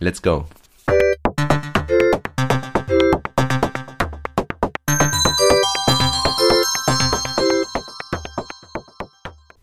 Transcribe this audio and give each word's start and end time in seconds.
Let's 0.00 0.20
go. 0.20 0.48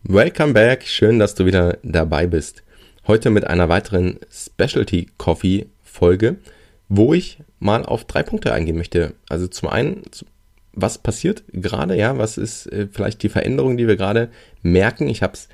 Welcome 0.03 0.53
back, 0.53 0.83
schön, 0.87 1.19
dass 1.19 1.35
du 1.35 1.45
wieder 1.45 1.77
dabei 1.83 2.27
bist. 2.27 2.63
Heute 3.07 3.29
mit 3.29 3.45
einer 3.45 3.67
weiteren 3.67 4.19
Specialty 4.29 5.09
Coffee 5.17 5.67
Folge, 5.83 6.37
wo 6.87 7.13
ich 7.13 7.39
mal 7.59 7.85
auf 7.85 8.05
drei 8.05 8.23
Punkte 8.23 8.53
eingehen 8.53 8.77
möchte. 8.77 9.15
Also 9.27 9.47
zum 9.47 9.67
einen, 9.67 10.03
was 10.71 10.97
passiert 10.97 11.43
gerade, 11.51 11.97
ja, 11.97 12.17
was 12.17 12.37
ist 12.37 12.67
äh, 12.67 12.87
vielleicht 12.89 13.21
die 13.23 13.29
Veränderung, 13.29 13.75
die 13.75 13.87
wir 13.87 13.97
gerade 13.97 14.29
merken. 14.61 15.09
Ich 15.09 15.23
habe 15.23 15.33
es 15.33 15.49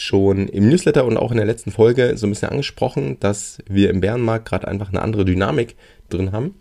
schon 0.00 0.48
im 0.48 0.68
Newsletter 0.68 1.04
und 1.04 1.16
auch 1.16 1.30
in 1.30 1.36
der 1.36 1.46
letzten 1.46 1.70
Folge 1.70 2.16
so 2.16 2.26
ein 2.26 2.30
bisschen 2.30 2.50
angesprochen, 2.50 3.18
dass 3.20 3.58
wir 3.68 3.90
im 3.90 4.00
Bärenmarkt 4.00 4.48
gerade 4.48 4.68
einfach 4.68 4.88
eine 4.88 5.02
andere 5.02 5.24
Dynamik 5.24 5.76
drin 6.08 6.32
haben. 6.32 6.54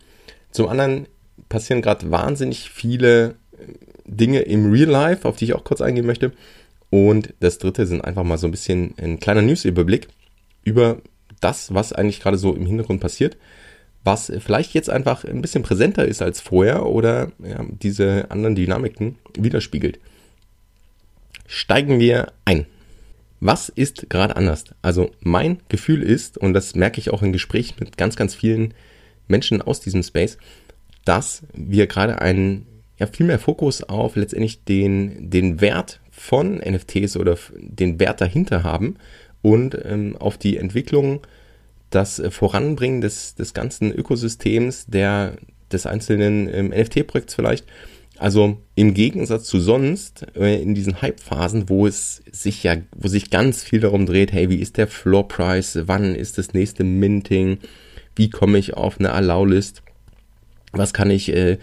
Zum 0.51 0.67
anderen 0.67 1.07
passieren 1.49 1.81
gerade 1.81 2.09
wahnsinnig 2.11 2.69
viele 2.69 3.35
Dinge 4.05 4.39
im 4.41 4.71
Real 4.71 4.89
Life, 4.89 5.27
auf 5.27 5.37
die 5.37 5.45
ich 5.45 5.53
auch 5.53 5.63
kurz 5.63 5.81
eingehen 5.81 6.05
möchte. 6.05 6.31
Und 6.89 7.33
das 7.39 7.57
dritte 7.57 7.85
sind 7.85 8.01
einfach 8.01 8.23
mal 8.23 8.37
so 8.37 8.47
ein 8.47 8.51
bisschen 8.51 8.93
ein 8.97 9.19
kleiner 9.19 9.41
News-Überblick 9.41 10.07
über 10.63 11.01
das, 11.39 11.73
was 11.73 11.93
eigentlich 11.93 12.19
gerade 12.19 12.37
so 12.37 12.53
im 12.53 12.65
Hintergrund 12.65 13.01
passiert, 13.01 13.37
was 14.03 14.31
vielleicht 14.39 14.73
jetzt 14.73 14.89
einfach 14.89 15.25
ein 15.25 15.41
bisschen 15.41 15.63
präsenter 15.63 16.05
ist 16.05 16.21
als 16.21 16.39
vorher 16.39 16.85
oder 16.85 17.31
ja, 17.43 17.65
diese 17.69 18.31
anderen 18.31 18.55
Dynamiken 18.55 19.17
widerspiegelt. 19.37 19.99
Steigen 21.45 21.99
wir 21.99 22.31
ein. 22.45 22.65
Was 23.39 23.69
ist 23.69 24.09
gerade 24.09 24.35
anders? 24.35 24.65
Also 24.81 25.11
mein 25.19 25.59
Gefühl 25.69 26.01
ist, 26.01 26.37
und 26.37 26.53
das 26.53 26.75
merke 26.75 26.99
ich 26.99 27.11
auch 27.11 27.21
in 27.21 27.33
Gesprächen 27.33 27.75
mit 27.79 27.97
ganz, 27.97 28.15
ganz 28.15 28.33
vielen 28.33 28.73
Menschen 29.27 29.61
aus 29.61 29.79
diesem 29.79 30.03
Space, 30.03 30.37
dass 31.05 31.43
wir 31.53 31.87
gerade 31.87 32.21
einen 32.21 32.65
ja, 32.97 33.07
viel 33.07 33.25
mehr 33.25 33.39
Fokus 33.39 33.83
auf 33.83 34.15
letztendlich 34.15 34.63
den, 34.63 35.29
den 35.29 35.61
Wert 35.61 35.99
von 36.09 36.57
NFTs 36.57 37.15
oder 37.15 37.37
den 37.55 37.99
Wert 37.99 38.21
dahinter 38.21 38.63
haben 38.63 38.95
und 39.43 39.77
ähm, 39.85 40.17
auf 40.17 40.37
die 40.37 40.57
Entwicklung, 40.57 41.21
das 41.91 42.21
Voranbringen 42.31 43.01
des, 43.01 43.35
des 43.35 43.53
ganzen 43.53 43.91
Ökosystems, 43.91 44.87
der, 44.87 45.37
des 45.71 45.85
einzelnen 45.85 46.53
ähm, 46.53 46.69
NFT-Projekts 46.69 47.35
vielleicht 47.35 47.65
also 48.19 48.57
im 48.75 48.93
Gegensatz 48.93 49.45
zu 49.45 49.59
sonst 49.59 50.25
äh, 50.35 50.61
in 50.61 50.75
diesen 50.75 51.01
Hype-Phasen, 51.01 51.69
wo 51.69 51.87
es 51.87 52.23
sich 52.31 52.63
ja, 52.63 52.77
wo 52.95 53.07
sich 53.07 53.29
ganz 53.29 53.63
viel 53.63 53.79
darum 53.79 54.05
dreht, 54.05 54.31
hey, 54.31 54.49
wie 54.49 54.57
ist 54.57 54.77
der 54.77 54.87
Floor 54.87 55.27
Price, 55.27 55.79
wann 55.85 56.15
ist 56.15 56.37
das 56.37 56.53
nächste 56.53 56.83
Minting, 56.83 57.59
wie 58.15 58.29
komme 58.29 58.57
ich 58.57 58.75
auf 58.75 58.99
eine 58.99 59.11
Allow-List, 59.11 59.83
was 60.71 60.93
kann 60.93 61.09
ich, 61.09 61.33
äh, 61.33 61.53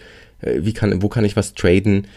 äh, 0.41 0.59
wie 0.59 0.73
kann, 0.73 1.01
wo 1.01 1.09
kann 1.09 1.25
ich 1.25 1.35
was 1.35 1.53
traden? 1.53 2.07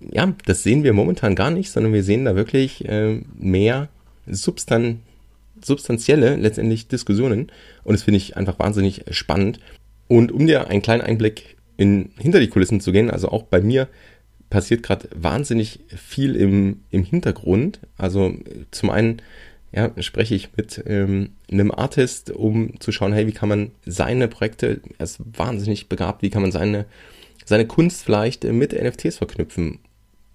Ja, 0.00 0.32
das 0.46 0.62
sehen 0.62 0.84
wir 0.84 0.92
momentan 0.92 1.34
gar 1.34 1.50
nicht, 1.50 1.70
sondern 1.70 1.92
wir 1.92 2.04
sehen 2.04 2.24
da 2.24 2.36
wirklich 2.36 2.88
äh, 2.88 3.20
mehr 3.38 3.88
Substan 4.26 5.00
substanzielle 5.64 6.36
letztendlich 6.36 6.86
Diskussionen 6.86 7.50
und 7.82 7.94
das 7.94 8.04
finde 8.04 8.18
ich 8.18 8.36
einfach 8.36 8.60
wahnsinnig 8.60 9.04
spannend. 9.10 9.58
Und 10.06 10.30
um 10.30 10.46
dir 10.46 10.68
einen 10.68 10.82
kleinen 10.82 11.02
Einblick 11.02 11.57
in, 11.78 12.10
hinter 12.18 12.40
die 12.40 12.48
Kulissen 12.48 12.80
zu 12.80 12.92
gehen. 12.92 13.10
Also 13.10 13.30
auch 13.30 13.44
bei 13.44 13.62
mir 13.62 13.88
passiert 14.50 14.82
gerade 14.82 15.08
wahnsinnig 15.14 15.80
viel 15.88 16.36
im, 16.36 16.80
im 16.90 17.04
Hintergrund. 17.04 17.80
Also 17.96 18.34
zum 18.70 18.90
einen 18.90 19.22
ja, 19.72 19.90
spreche 20.02 20.34
ich 20.34 20.56
mit 20.56 20.82
ähm, 20.86 21.30
einem 21.50 21.70
Artist, 21.70 22.30
um 22.30 22.78
zu 22.80 22.90
schauen, 22.90 23.12
hey, 23.12 23.26
wie 23.26 23.32
kann 23.32 23.48
man 23.48 23.70
seine 23.86 24.28
Projekte, 24.28 24.80
er 24.98 25.04
ist 25.04 25.20
wahnsinnig 25.36 25.88
begabt, 25.88 26.22
wie 26.22 26.30
kann 26.30 26.42
man 26.42 26.52
seine, 26.52 26.86
seine 27.44 27.66
Kunst 27.66 28.02
vielleicht 28.02 28.44
mit 28.44 28.72
NFTs 28.72 29.18
verknüpfen, 29.18 29.78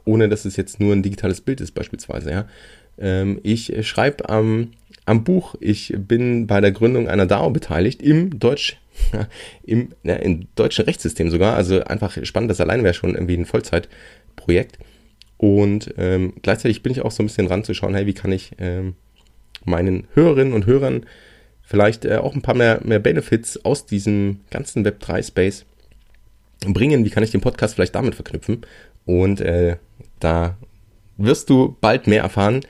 ohne 0.05 0.29
dass 0.29 0.45
es 0.45 0.55
jetzt 0.55 0.79
nur 0.79 0.93
ein 0.93 1.03
digitales 1.03 1.41
Bild 1.41 1.61
ist 1.61 1.71
beispielsweise. 1.71 2.31
Ja. 2.31 2.47
Ähm, 2.97 3.39
ich 3.43 3.87
schreibe 3.87 4.29
am, 4.29 4.71
am 5.05 5.23
Buch, 5.23 5.55
ich 5.59 5.93
bin 5.97 6.47
bei 6.47 6.61
der 6.61 6.71
Gründung 6.71 7.07
einer 7.07 7.25
DAO 7.25 7.49
beteiligt 7.49 8.01
im 8.01 8.39
Deutsch 8.39 8.77
im, 9.63 9.89
ja, 10.03 10.15
im 10.15 10.47
deutschen 10.55 10.85
Rechtssystem 10.85 11.29
sogar. 11.29 11.55
Also 11.55 11.83
einfach 11.83 12.17
spannend, 12.23 12.51
das 12.51 12.61
allein 12.61 12.83
wäre 12.83 12.93
schon 12.93 13.15
irgendwie 13.15 13.37
ein 13.37 13.45
Vollzeitprojekt. 13.45 14.77
Und 15.37 15.93
ähm, 15.97 16.33
gleichzeitig 16.41 16.83
bin 16.83 16.91
ich 16.91 17.01
auch 17.01 17.11
so 17.11 17.23
ein 17.23 17.27
bisschen 17.27 17.47
ranzuschauen, 17.47 17.95
hey, 17.95 18.05
wie 18.05 18.13
kann 18.13 18.31
ich 18.31 18.51
ähm, 18.59 18.95
meinen 19.65 20.07
Hörerinnen 20.13 20.53
und 20.53 20.65
Hörern 20.65 21.05
vielleicht 21.61 22.05
äh, 22.05 22.17
auch 22.17 22.35
ein 22.35 22.41
paar 22.41 22.55
mehr, 22.55 22.79
mehr 22.83 22.99
Benefits 22.99 23.63
aus 23.65 23.85
diesem 23.85 24.41
ganzen 24.51 24.85
Web3-Space 24.85 25.65
bringen? 26.67 27.03
Wie 27.03 27.09
kann 27.09 27.23
ich 27.23 27.31
den 27.31 27.41
Podcast 27.41 27.75
vielleicht 27.75 27.95
damit 27.95 28.15
verknüpfen? 28.15 28.61
Und 29.05 29.41
äh, 29.41 29.77
da 30.19 30.57
wirst 31.17 31.49
du 31.49 31.77
bald 31.81 32.07
mehr 32.07 32.21
erfahren. 32.21 32.61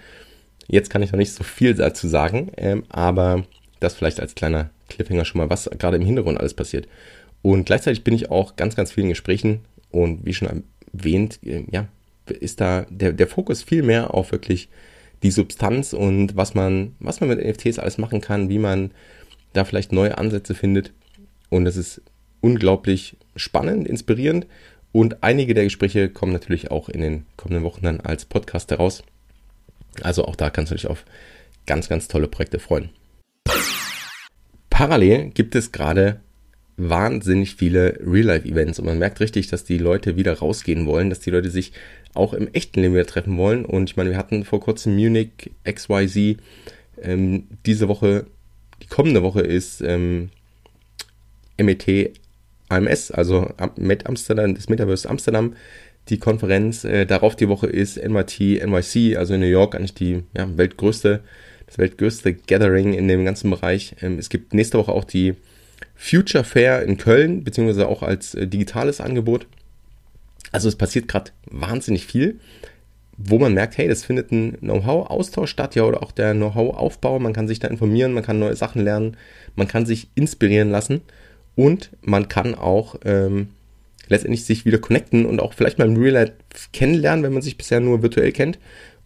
Jetzt 0.68 0.90
kann 0.90 1.02
ich 1.02 1.12
noch 1.12 1.20
nicht 1.20 1.34
so 1.34 1.44
viel 1.44 1.74
dazu 1.74 2.08
sagen, 2.08 2.52
ähm, 2.58 2.84
aber 2.90 3.44
das 3.80 3.96
vielleicht 3.96 4.20
als 4.20 4.36
kleiner 4.36 4.70
Cliffhanger 4.90 5.26
schon 5.26 5.40
mal, 5.40 5.50
was 5.50 5.70
gerade 5.78 5.98
im 5.98 6.06
Hintergrund 6.06 6.40
alles 6.40 6.54
passiert. 6.54 6.88
Und 7.42 7.66
gleichzeitig 7.66 8.04
bin 8.04 8.14
ich 8.14 8.32
auch 8.32 8.56
ganz, 8.56 8.76
ganz 8.76 8.92
vielen 8.92 9.10
Gesprächen 9.10 9.60
und 9.92 10.26
wie 10.26 10.34
schon 10.34 10.64
erwähnt, 10.94 11.40
äh, 11.44 11.64
ja, 11.72 11.88
ist 12.28 12.62
da 12.62 12.86
der, 12.90 13.12
der 13.12 13.28
Fokus 13.28 13.64
viel 13.64 13.84
mehr 13.84 14.14
auf 14.14 14.32
wirklich 14.32 14.70
die 15.24 15.32
Substanz 15.32 15.94
und 15.94 16.36
was 16.36 16.54
man, 16.54 16.96
was 17.00 17.20
man 17.20 17.30
mit 17.30 17.44
NFTs 17.44 17.80
alles 17.80 17.98
machen 17.98 18.22
kann, 18.22 18.50
wie 18.50 18.60
man 18.60 18.92
da 19.54 19.66
vielleicht 19.66 19.92
neue 19.92 20.18
Ansätze 20.18 20.56
findet. 20.56 20.94
Und 21.50 21.66
das 21.66 21.78
ist 21.78 22.02
unglaublich 22.42 23.18
spannend, 23.36 23.88
inspirierend. 23.88 24.48
Und 24.94 25.24
einige 25.24 25.56
der 25.56 25.66
Gespräche 25.66 26.08
kommen 26.08 26.32
natürlich 26.32 26.72
auch 26.72 26.88
in 26.88 27.02
den 27.02 27.26
kommenden 27.36 27.66
Wochen 27.66 27.82
dann 27.82 28.00
als 28.00 28.26
Podcast 28.26 28.72
heraus. 28.72 29.04
Also 30.02 30.26
auch 30.26 30.36
da 30.36 30.50
kannst 30.50 30.72
du 30.72 30.76
dich 30.76 30.88
auf 30.88 31.04
ganz, 31.66 31.90
ganz 31.90 32.08
tolle 32.08 32.28
Projekte 32.28 32.60
freuen. 32.60 32.90
Parallel 34.70 35.32
gibt 35.32 35.56
es 35.56 35.72
gerade 35.72 36.22
wahnsinnig 36.78 37.56
viele 37.56 38.00
Real-Life-Events 38.06 38.80
und 38.80 38.86
man 38.86 39.00
merkt 39.00 39.20
richtig, 39.20 39.48
dass 39.48 39.64
die 39.64 39.78
Leute 39.78 40.16
wieder 40.16 40.38
rausgehen 40.38 40.86
wollen, 40.86 41.10
dass 41.10 41.20
die 41.20 41.30
Leute 41.32 41.50
sich 41.50 41.74
auch 42.14 42.34
im 42.34 42.48
echten 42.54 42.82
Leben 42.82 42.94
wieder 42.94 43.06
treffen 43.06 43.38
wollen. 43.38 43.66
Und 43.66 43.90
ich 43.90 43.98
meine, 43.98 44.12
wir 44.12 44.18
hatten 44.18 44.46
vor 44.46 44.60
kurzem 44.60 44.96
Munich 44.96 45.52
XYZ. 45.68 46.38
Ähm, 47.02 47.48
diese 47.66 47.88
Woche, 47.88 48.28
die 48.84 48.88
kommende 48.88 49.24
Woche 49.24 49.42
ist 49.42 49.82
ähm, 49.82 50.30
MET 51.58 52.14
AMS, 52.76 53.12
also 53.12 53.50
Met 53.78 54.08
Amsterdam, 54.08 54.56
das 54.56 54.70
Metaverse 54.70 55.10
Amsterdam, 55.10 55.56
die 56.10 56.20
Konferenz. 56.20 56.84
Äh, 56.84 57.06
darauf 57.06 57.36
die 57.36 57.50
Woche 57.50 57.68
ist 57.68 57.98
NYT 57.98 58.66
NYC, 58.66 59.18
also 59.18 59.34
in 59.34 59.42
New 59.42 59.48
York, 59.48 59.76
eigentlich 59.76 59.94
die 59.94 60.24
ja, 60.36 60.58
weltgrößte 60.58 61.22
das 61.66 61.78
weltgrößte 61.78 62.34
Gathering 62.34 62.94
in 62.94 63.08
dem 63.08 63.26
ganzen 63.26 63.50
Bereich. 63.50 63.96
Ähm, 64.02 64.20
es 64.20 64.30
gibt 64.30 64.54
nächste 64.54 64.78
Woche 64.78 64.92
auch 64.92 65.06
die 65.06 65.36
Future 65.96 66.44
Fair 66.44 66.84
in 66.84 66.98
Köln, 66.98 67.44
beziehungsweise 67.44 67.88
auch 67.88 68.04
als 68.04 68.36
äh, 68.36 68.48
digitales 68.48 69.02
Angebot. 69.02 69.48
Also 70.52 70.68
es 70.68 70.76
passiert 70.76 71.08
gerade 71.08 71.32
wahnsinnig 71.50 72.06
viel, 72.06 72.40
wo 73.18 73.40
man 73.40 73.54
merkt, 73.54 73.78
hey, 73.78 73.88
das 73.88 74.04
findet 74.04 74.32
ein 74.32 74.58
Know-how-Austausch 74.60 75.50
statt, 75.50 75.76
ja, 75.76 75.84
oder 75.84 76.04
auch 76.04 76.12
der 76.12 76.34
Know-how-Aufbau. 76.34 77.20
Man 77.20 77.34
kann 77.34 77.48
sich 77.48 77.60
da 77.60 77.68
informieren, 77.70 78.14
man 78.14 78.24
kann 78.24 78.40
neue 78.40 78.56
Sachen 78.56 78.84
lernen, 78.84 79.18
man 79.56 79.68
kann 79.68 79.86
sich 79.86 80.10
inspirieren 80.16 80.70
lassen 80.70 81.02
und 81.56 81.92
man 82.02 82.28
kann 82.28 82.56
auch 82.56 82.96
ähm, 83.06 83.50
letztendlich 84.08 84.46
sich 84.46 84.66
wieder 84.66 84.80
connecten 84.80 85.26
und 85.26 85.40
auch 85.40 85.54
vielleicht 85.54 85.78
mal 85.78 85.88
im 85.88 85.98
Real 85.98 86.14
Life 86.14 86.34
kennenlernen, 86.72 87.24
wenn 87.24 87.34
man 87.34 87.42
sich 87.42 87.58
bisher 87.58 87.80
nur 87.80 88.02
virtuell 88.02 88.32
kennt 88.32 88.60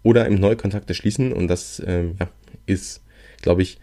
oder 0.04 0.26
im 0.26 0.36
Neukontakte 0.36 0.94
schließen. 0.94 1.34
Und 1.34 1.48
das 1.48 1.82
ähm, 1.86 2.16
ja, 2.20 2.30
ist, 2.66 3.02
glaube 3.42 3.62
ich, 3.62 3.80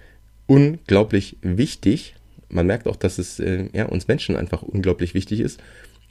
unglaublich 0.47 1.37
wichtig. 1.43 2.15
Man 2.49 2.67
merkt 2.67 2.87
auch, 2.87 2.97
dass 2.97 3.19
es 3.19 3.41
äh, 3.41 3.69
ja, 3.73 3.87
uns 3.87 4.09
Menschen 4.09 4.37
einfach 4.37 4.63
unglaublich 4.63 5.15
wichtig 5.15 5.41
ist. 5.41 5.61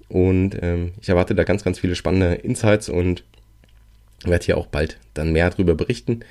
Und 0.09 0.57
ähm, 0.61 0.91
ich 1.01 1.09
erwarte 1.09 1.35
da 1.35 1.44
ganz, 1.44 1.63
ganz 1.63 1.79
viele 1.79 1.95
spannende 1.95 2.35
Insights 2.35 2.89
und 2.89 3.23
werde 4.23 4.45
hier 4.45 4.57
auch 4.57 4.67
bald 4.67 5.00
dann 5.13 5.31
mehr 5.31 5.50
darüber 5.50 5.75
berichten. 5.75 6.21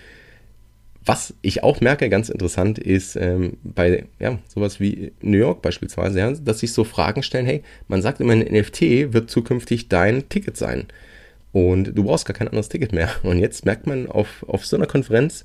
Was 1.05 1.35
ich 1.43 1.63
auch 1.63 1.81
merke, 1.81 2.09
ganz 2.09 2.29
interessant, 2.29 2.79
ist 2.79 3.17
ähm, 3.17 3.57
bei 3.65 4.05
ja, 4.21 4.39
sowas 4.47 4.79
wie 4.79 5.13
New 5.21 5.39
York 5.39 5.61
beispielsweise, 5.61 6.19
ja, 6.19 6.31
dass 6.31 6.61
sich 6.61 6.73
so 6.73 6.85
Fragen 6.85 7.23
stellen, 7.23 7.47
hey, 7.47 7.63
man 7.89 8.03
sagt 8.03 8.21
immer, 8.21 8.33
ein 8.33 8.41
NFT 8.41 9.13
wird 9.13 9.29
zukünftig 9.29 9.89
dein 9.89 10.29
Ticket 10.29 10.57
sein. 10.57 10.87
Und 11.53 11.97
du 11.97 12.05
brauchst 12.05 12.25
gar 12.25 12.35
kein 12.35 12.49
anderes 12.49 12.69
Ticket 12.69 12.93
mehr. 12.93 13.11
Und 13.23 13.39
jetzt 13.39 13.65
merkt 13.65 13.87
man 13.87 14.07
auf, 14.07 14.45
auf 14.49 14.65
so 14.65 14.77
einer 14.77 14.87
Konferenz, 14.87 15.45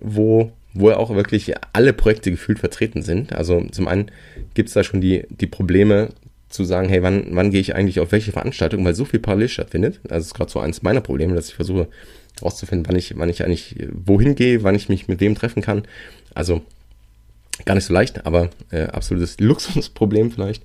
wo, 0.00 0.52
wo 0.74 0.90
ja 0.90 0.96
auch 0.96 1.14
wirklich 1.14 1.54
alle 1.72 1.92
Projekte 1.92 2.30
gefühlt 2.30 2.58
vertreten 2.58 3.02
sind. 3.02 3.32
Also 3.32 3.62
zum 3.70 3.88
einen 3.88 4.10
gibt 4.54 4.68
es 4.68 4.74
da 4.74 4.84
schon 4.84 5.00
die, 5.00 5.24
die 5.28 5.46
Probleme 5.46 6.08
zu 6.48 6.64
sagen, 6.64 6.88
hey, 6.88 7.02
wann, 7.02 7.26
wann 7.30 7.50
gehe 7.50 7.60
ich 7.60 7.74
eigentlich 7.74 8.00
auf 8.00 8.10
welche 8.10 8.32
Veranstaltung, 8.32 8.84
weil 8.84 8.94
so 8.94 9.04
viel 9.04 9.20
parallel 9.20 9.48
stattfindet. 9.48 10.00
Also 10.04 10.14
das 10.14 10.26
ist 10.28 10.34
gerade 10.34 10.50
so 10.50 10.60
eins 10.60 10.82
meiner 10.82 11.02
Probleme, 11.02 11.34
dass 11.34 11.48
ich 11.48 11.54
versuche 11.54 11.88
rauszufinden, 12.42 12.86
wann 12.88 12.96
ich, 12.96 13.16
wann 13.16 13.28
ich 13.28 13.44
eigentlich 13.44 13.76
wohin 13.92 14.34
gehe, 14.34 14.62
wann 14.62 14.74
ich 14.74 14.88
mich 14.88 15.08
mit 15.08 15.20
wem 15.20 15.34
treffen 15.34 15.62
kann. 15.62 15.82
Also 16.34 16.62
gar 17.64 17.74
nicht 17.74 17.84
so 17.84 17.94
leicht, 17.94 18.26
aber 18.26 18.50
äh, 18.70 18.84
absolutes 18.84 19.36
Luxusproblem 19.40 20.30
vielleicht. 20.30 20.62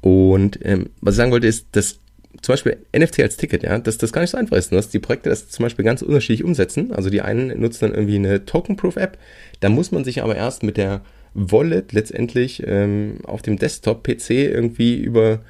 Und 0.00 0.58
ähm, 0.62 0.90
was 1.00 1.14
ich 1.14 1.16
sagen 1.16 1.32
wollte, 1.32 1.46
ist, 1.46 1.68
dass 1.72 1.98
zum 2.42 2.52
Beispiel 2.52 2.76
NFT 2.96 3.20
als 3.20 3.36
Ticket, 3.36 3.62
ja, 3.62 3.78
dass 3.78 3.96
das 3.96 4.12
gar 4.12 4.20
nicht 4.20 4.30
so 4.30 4.36
einfach 4.36 4.56
ist. 4.56 4.70
Dass 4.70 4.90
die 4.90 4.98
Projekte 4.98 5.30
das 5.30 5.48
zum 5.48 5.62
Beispiel 5.62 5.84
ganz 5.84 6.02
unterschiedlich 6.02 6.44
umsetzen. 6.44 6.92
Also 6.92 7.08
die 7.08 7.22
einen 7.22 7.58
nutzen 7.60 7.86
dann 7.86 7.94
irgendwie 7.94 8.16
eine 8.16 8.44
Token-Proof-App. 8.44 9.18
Da 9.60 9.68
muss 9.70 9.92
man 9.92 10.04
sich 10.04 10.22
aber 10.22 10.36
erst 10.36 10.62
mit 10.62 10.76
der 10.76 11.00
Wallet 11.32 11.92
letztendlich 11.92 12.62
ähm, 12.66 13.18
auf 13.24 13.42
dem 13.42 13.58
Desktop-PC 13.58 14.30
irgendwie 14.30 14.96
über 14.96 15.40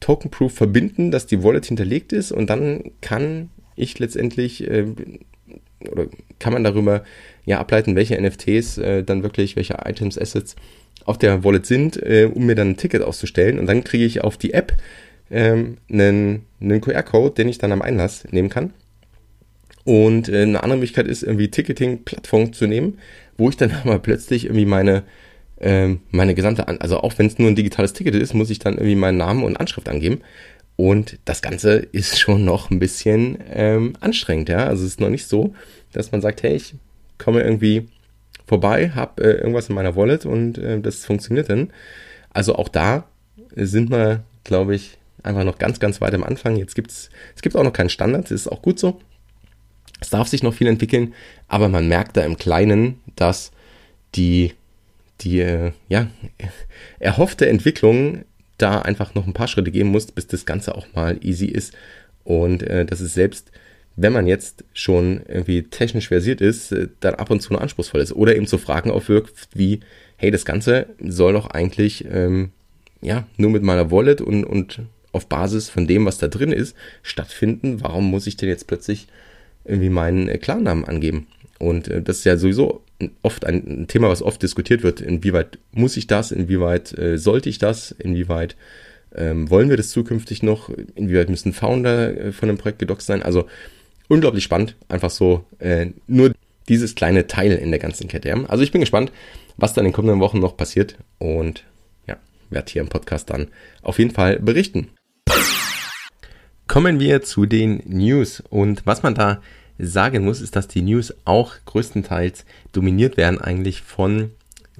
Token-Proof 0.00 0.52
verbinden, 0.52 1.10
dass 1.10 1.26
die 1.26 1.42
Wallet 1.42 1.66
hinterlegt 1.66 2.12
ist 2.12 2.30
und 2.30 2.48
dann 2.48 2.92
kann 3.00 3.50
ich 3.76 3.98
letztendlich 3.98 4.68
äh, 4.68 4.86
oder 5.90 6.06
kann 6.38 6.52
man 6.52 6.64
darüber 6.64 7.04
ja 7.44 7.58
ableiten, 7.58 7.96
welche 7.96 8.20
NFTs 8.20 8.78
äh, 8.78 9.02
dann 9.02 9.22
wirklich, 9.22 9.56
welche 9.56 9.78
Items, 9.84 10.18
Assets 10.18 10.56
auf 11.04 11.18
der 11.18 11.44
Wallet 11.44 11.66
sind, 11.66 12.02
äh, 12.02 12.30
um 12.32 12.46
mir 12.46 12.54
dann 12.54 12.70
ein 12.70 12.76
Ticket 12.76 13.02
auszustellen 13.02 13.58
und 13.58 13.66
dann 13.66 13.84
kriege 13.84 14.04
ich 14.04 14.22
auf 14.22 14.36
die 14.36 14.54
App 14.54 14.72
ähm, 15.30 15.78
einen, 15.90 16.46
einen 16.60 16.80
QR-Code, 16.80 17.34
den 17.34 17.48
ich 17.48 17.58
dann 17.58 17.72
am 17.72 17.82
Einlass 17.82 18.24
nehmen 18.30 18.48
kann. 18.48 18.72
Und 19.84 20.28
äh, 20.28 20.42
eine 20.42 20.62
andere 20.62 20.78
Möglichkeit 20.78 21.06
ist, 21.06 21.22
irgendwie 21.22 21.50
Ticketing-Plattform 21.50 22.52
zu 22.52 22.66
nehmen, 22.66 22.98
wo 23.36 23.50
ich 23.50 23.56
dann 23.56 23.72
aber 23.84 23.98
plötzlich 23.98 24.46
irgendwie 24.46 24.66
meine, 24.66 25.02
äh, 25.60 25.96
meine 26.10 26.34
gesamte, 26.34 26.66
also 26.80 26.98
auch 26.98 27.18
wenn 27.18 27.26
es 27.26 27.38
nur 27.38 27.48
ein 27.48 27.56
digitales 27.56 27.92
Ticket 27.92 28.14
ist, 28.14 28.34
muss 28.34 28.50
ich 28.50 28.58
dann 28.58 28.74
irgendwie 28.74 28.96
meinen 28.96 29.18
Namen 29.18 29.44
und 29.44 29.56
Anschrift 29.58 29.88
angeben. 29.88 30.20
Und 30.76 31.18
das 31.24 31.40
Ganze 31.40 31.76
ist 31.76 32.18
schon 32.18 32.44
noch 32.44 32.70
ein 32.70 32.80
bisschen 32.80 33.38
ähm, 33.50 33.94
anstrengend, 34.00 34.48
ja. 34.48 34.66
Also 34.66 34.84
es 34.84 34.90
ist 34.90 35.00
noch 35.00 35.10
nicht 35.10 35.28
so, 35.28 35.54
dass 35.92 36.10
man 36.10 36.20
sagt, 36.20 36.42
hey, 36.42 36.56
ich 36.56 36.74
komme 37.18 37.42
irgendwie 37.42 37.88
vorbei, 38.46 38.90
habe 38.90 39.22
äh, 39.22 39.38
irgendwas 39.38 39.68
in 39.68 39.74
meiner 39.74 39.96
Wallet 39.96 40.26
und 40.26 40.58
äh, 40.58 40.80
das 40.80 41.04
funktioniert 41.04 41.48
dann. 41.48 41.72
Also 42.30 42.56
auch 42.56 42.68
da 42.68 43.04
sind 43.54 43.90
wir, 43.90 44.24
glaube 44.42 44.74
ich, 44.74 44.98
einfach 45.22 45.44
noch 45.44 45.58
ganz, 45.58 45.80
ganz 45.80 46.00
weit 46.00 46.14
am 46.14 46.24
Anfang. 46.24 46.56
Jetzt 46.56 46.74
gibt's, 46.74 47.08
es 47.34 47.42
gibt 47.42 47.56
auch 47.56 47.62
noch 47.62 47.72
keinen 47.72 47.88
Standard, 47.88 48.24
das 48.24 48.32
ist 48.32 48.48
auch 48.48 48.62
gut 48.62 48.78
so. 48.78 49.00
Es 50.00 50.10
darf 50.10 50.28
sich 50.28 50.42
noch 50.42 50.52
viel 50.52 50.66
entwickeln, 50.66 51.14
aber 51.48 51.68
man 51.68 51.88
merkt 51.88 52.16
da 52.16 52.22
im 52.22 52.36
Kleinen, 52.36 53.00
dass 53.16 53.52
die, 54.16 54.52
die 55.20 55.40
äh, 55.40 55.72
ja, 55.88 56.08
erhoffte 56.98 57.48
Entwicklung 57.48 58.24
da 58.64 58.80
einfach 58.80 59.14
noch 59.14 59.26
ein 59.26 59.34
paar 59.34 59.46
Schritte 59.46 59.70
gehen 59.70 59.88
muss, 59.88 60.10
bis 60.10 60.26
das 60.26 60.46
Ganze 60.46 60.74
auch 60.74 60.86
mal 60.94 61.18
easy 61.20 61.46
ist. 61.46 61.74
Und 62.24 62.62
äh, 62.62 62.86
dass 62.86 63.00
es 63.00 63.12
selbst, 63.12 63.52
wenn 63.94 64.14
man 64.14 64.26
jetzt 64.26 64.64
schon 64.72 65.20
irgendwie 65.28 65.64
technisch 65.64 66.08
versiert 66.08 66.40
ist, 66.40 66.72
äh, 66.72 66.88
dann 67.00 67.14
ab 67.16 67.30
und 67.30 67.40
zu 67.40 67.52
nur 67.52 67.60
anspruchsvoll 67.60 68.00
ist. 68.00 68.14
Oder 68.14 68.34
eben 68.34 68.46
zu 68.46 68.56
Fragen 68.56 68.90
aufwirkt, 68.90 69.48
wie, 69.52 69.80
hey, 70.16 70.30
das 70.30 70.46
Ganze 70.46 70.86
soll 70.98 71.34
doch 71.34 71.50
eigentlich 71.50 72.06
ähm, 72.10 72.52
ja 73.02 73.26
nur 73.36 73.50
mit 73.50 73.62
meiner 73.62 73.90
Wallet 73.90 74.22
und, 74.22 74.44
und 74.44 74.80
auf 75.12 75.28
Basis 75.28 75.68
von 75.68 75.86
dem, 75.86 76.06
was 76.06 76.16
da 76.16 76.28
drin 76.28 76.50
ist, 76.50 76.74
stattfinden. 77.02 77.82
Warum 77.82 78.10
muss 78.10 78.26
ich 78.26 78.38
denn 78.38 78.48
jetzt 78.48 78.66
plötzlich 78.66 79.08
irgendwie 79.66 79.90
meinen 79.90 80.28
äh, 80.28 80.38
Klarnamen 80.38 80.86
angeben? 80.86 81.26
Und 81.64 81.88
äh, 81.88 82.02
das 82.02 82.18
ist 82.18 82.24
ja 82.24 82.36
sowieso 82.36 82.82
oft 83.22 83.44
ein 83.44 83.86
Thema, 83.88 84.08
was 84.08 84.22
oft 84.22 84.42
diskutiert 84.42 84.82
wird. 84.82 85.00
Inwieweit 85.00 85.58
muss 85.72 85.96
ich 85.96 86.06
das? 86.06 86.30
Inwieweit 86.30 86.96
äh, 86.96 87.18
sollte 87.18 87.48
ich 87.48 87.58
das? 87.58 87.92
Inwieweit 87.92 88.56
ähm, 89.14 89.48
wollen 89.50 89.70
wir 89.70 89.76
das 89.76 89.90
zukünftig 89.90 90.42
noch? 90.42 90.70
Inwieweit 90.94 91.30
müssen 91.30 91.52
Founder 91.52 92.16
äh, 92.16 92.32
von 92.32 92.48
einem 92.48 92.58
Projekt 92.58 92.80
gedoxt 92.80 93.06
sein? 93.06 93.22
Also 93.22 93.46
unglaublich 94.08 94.44
spannend. 94.44 94.76
Einfach 94.88 95.10
so 95.10 95.44
äh, 95.58 95.86
nur 96.06 96.32
dieses 96.68 96.94
kleine 96.94 97.26
Teil 97.26 97.52
in 97.52 97.70
der 97.70 97.80
ganzen 97.80 98.08
Kette. 98.08 98.28
Ja? 98.28 98.44
Also 98.48 98.62
ich 98.62 98.72
bin 98.72 98.80
gespannt, 98.80 99.10
was 99.56 99.72
da 99.72 99.80
in 99.80 99.86
den 99.86 99.92
kommenden 99.92 100.20
Wochen 100.20 100.40
noch 100.40 100.56
passiert 100.56 100.96
und 101.18 101.64
ja, 102.06 102.16
werde 102.50 102.72
hier 102.72 102.82
im 102.82 102.88
Podcast 102.88 103.30
dann 103.30 103.48
auf 103.82 103.98
jeden 103.98 104.10
Fall 104.10 104.38
berichten. 104.38 104.88
Kommen 106.66 106.98
wir 106.98 107.22
zu 107.22 107.46
den 107.46 107.82
News 107.86 108.42
und 108.50 108.86
was 108.86 109.02
man 109.02 109.14
da 109.14 109.42
sagen 109.78 110.24
muss, 110.24 110.40
ist, 110.40 110.56
dass 110.56 110.68
die 110.68 110.82
News 110.82 111.14
auch 111.24 111.54
größtenteils 111.66 112.44
dominiert 112.72 113.16
werden 113.16 113.40
eigentlich 113.40 113.82
von 113.82 114.30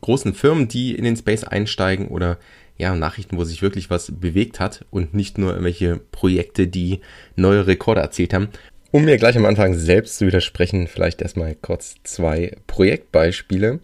großen 0.00 0.34
Firmen, 0.34 0.68
die 0.68 0.94
in 0.94 1.04
den 1.04 1.16
Space 1.16 1.44
einsteigen 1.44 2.08
oder 2.08 2.38
ja, 2.76 2.94
Nachrichten, 2.94 3.36
wo 3.36 3.44
sich 3.44 3.62
wirklich 3.62 3.90
was 3.90 4.12
bewegt 4.12 4.60
hat 4.60 4.84
und 4.90 5.14
nicht 5.14 5.38
nur 5.38 5.50
irgendwelche 5.50 6.00
Projekte, 6.10 6.66
die 6.66 7.00
neue 7.36 7.66
Rekorde 7.66 8.00
erzielt 8.00 8.34
haben. 8.34 8.48
Um 8.90 9.04
mir 9.04 9.16
gleich 9.16 9.36
am 9.36 9.44
Anfang 9.44 9.74
selbst 9.74 10.18
zu 10.18 10.26
widersprechen, 10.26 10.86
vielleicht 10.86 11.22
erstmal 11.22 11.54
kurz 11.54 11.96
zwei 12.04 12.56
Projektbeispiele, 12.66 13.80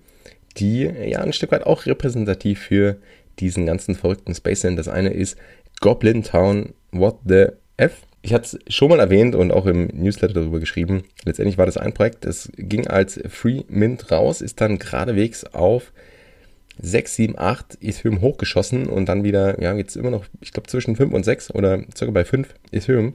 die 0.57 0.83
ja 0.83 1.21
ein 1.21 1.33
Stück 1.33 1.53
weit 1.53 1.67
auch 1.67 1.87
repräsentativ 1.87 2.61
für 2.61 2.99
diesen 3.39 3.67
ganzen 3.67 3.95
verrückten 3.95 4.35
Space 4.35 4.61
sind. 4.61 4.77
Das 4.77 4.89
eine 4.89 5.11
ist 5.11 5.37
Goblin 5.81 6.23
Town 6.23 6.75
What 6.93 7.19
the 7.25 7.47
F 7.77 8.03
ich 8.23 8.35
hatte 8.35 8.59
es 8.67 8.75
schon 8.75 8.91
mal 8.91 9.01
erwähnt 9.01 9.35
und 9.35 9.51
auch 9.51 9.67
im 9.67 9.87
Newsletter 9.87 10.35
darüber 10.35 10.61
geschrieben. 10.61 11.05
Letztendlich 11.25 11.59
war 11.59 11.67
das 11.67 11.77
ein 11.77 11.95
Projekt, 11.95 12.25
das 12.25 12.51
ging 12.57 12.87
als 12.87 13.21
Free 13.29 13.63
Mint 13.69 14.11
raus, 14.11 14.41
ist 14.41 14.61
dann 14.61 14.79
geradewegs 14.79 15.45
auf 15.45 15.93
6, 16.83 17.15
7, 17.15 17.39
8 17.39 17.79
Ethereum 17.81 18.21
hochgeschossen 18.21 18.87
und 18.87 19.07
dann 19.07 19.25
wieder, 19.25 19.61
ja, 19.63 19.75
jetzt 19.75 19.97
immer 19.97 20.11
noch, 20.11 20.25
ich 20.41 20.53
glaube, 20.53 20.69
zwischen 20.69 20.97
5 20.97 21.13
und 21.13 21.25
6 21.25 21.55
oder 21.55 21.83
circa 21.97 22.13
bei 22.13 22.25
5 22.25 22.55
Ethereum 22.73 23.15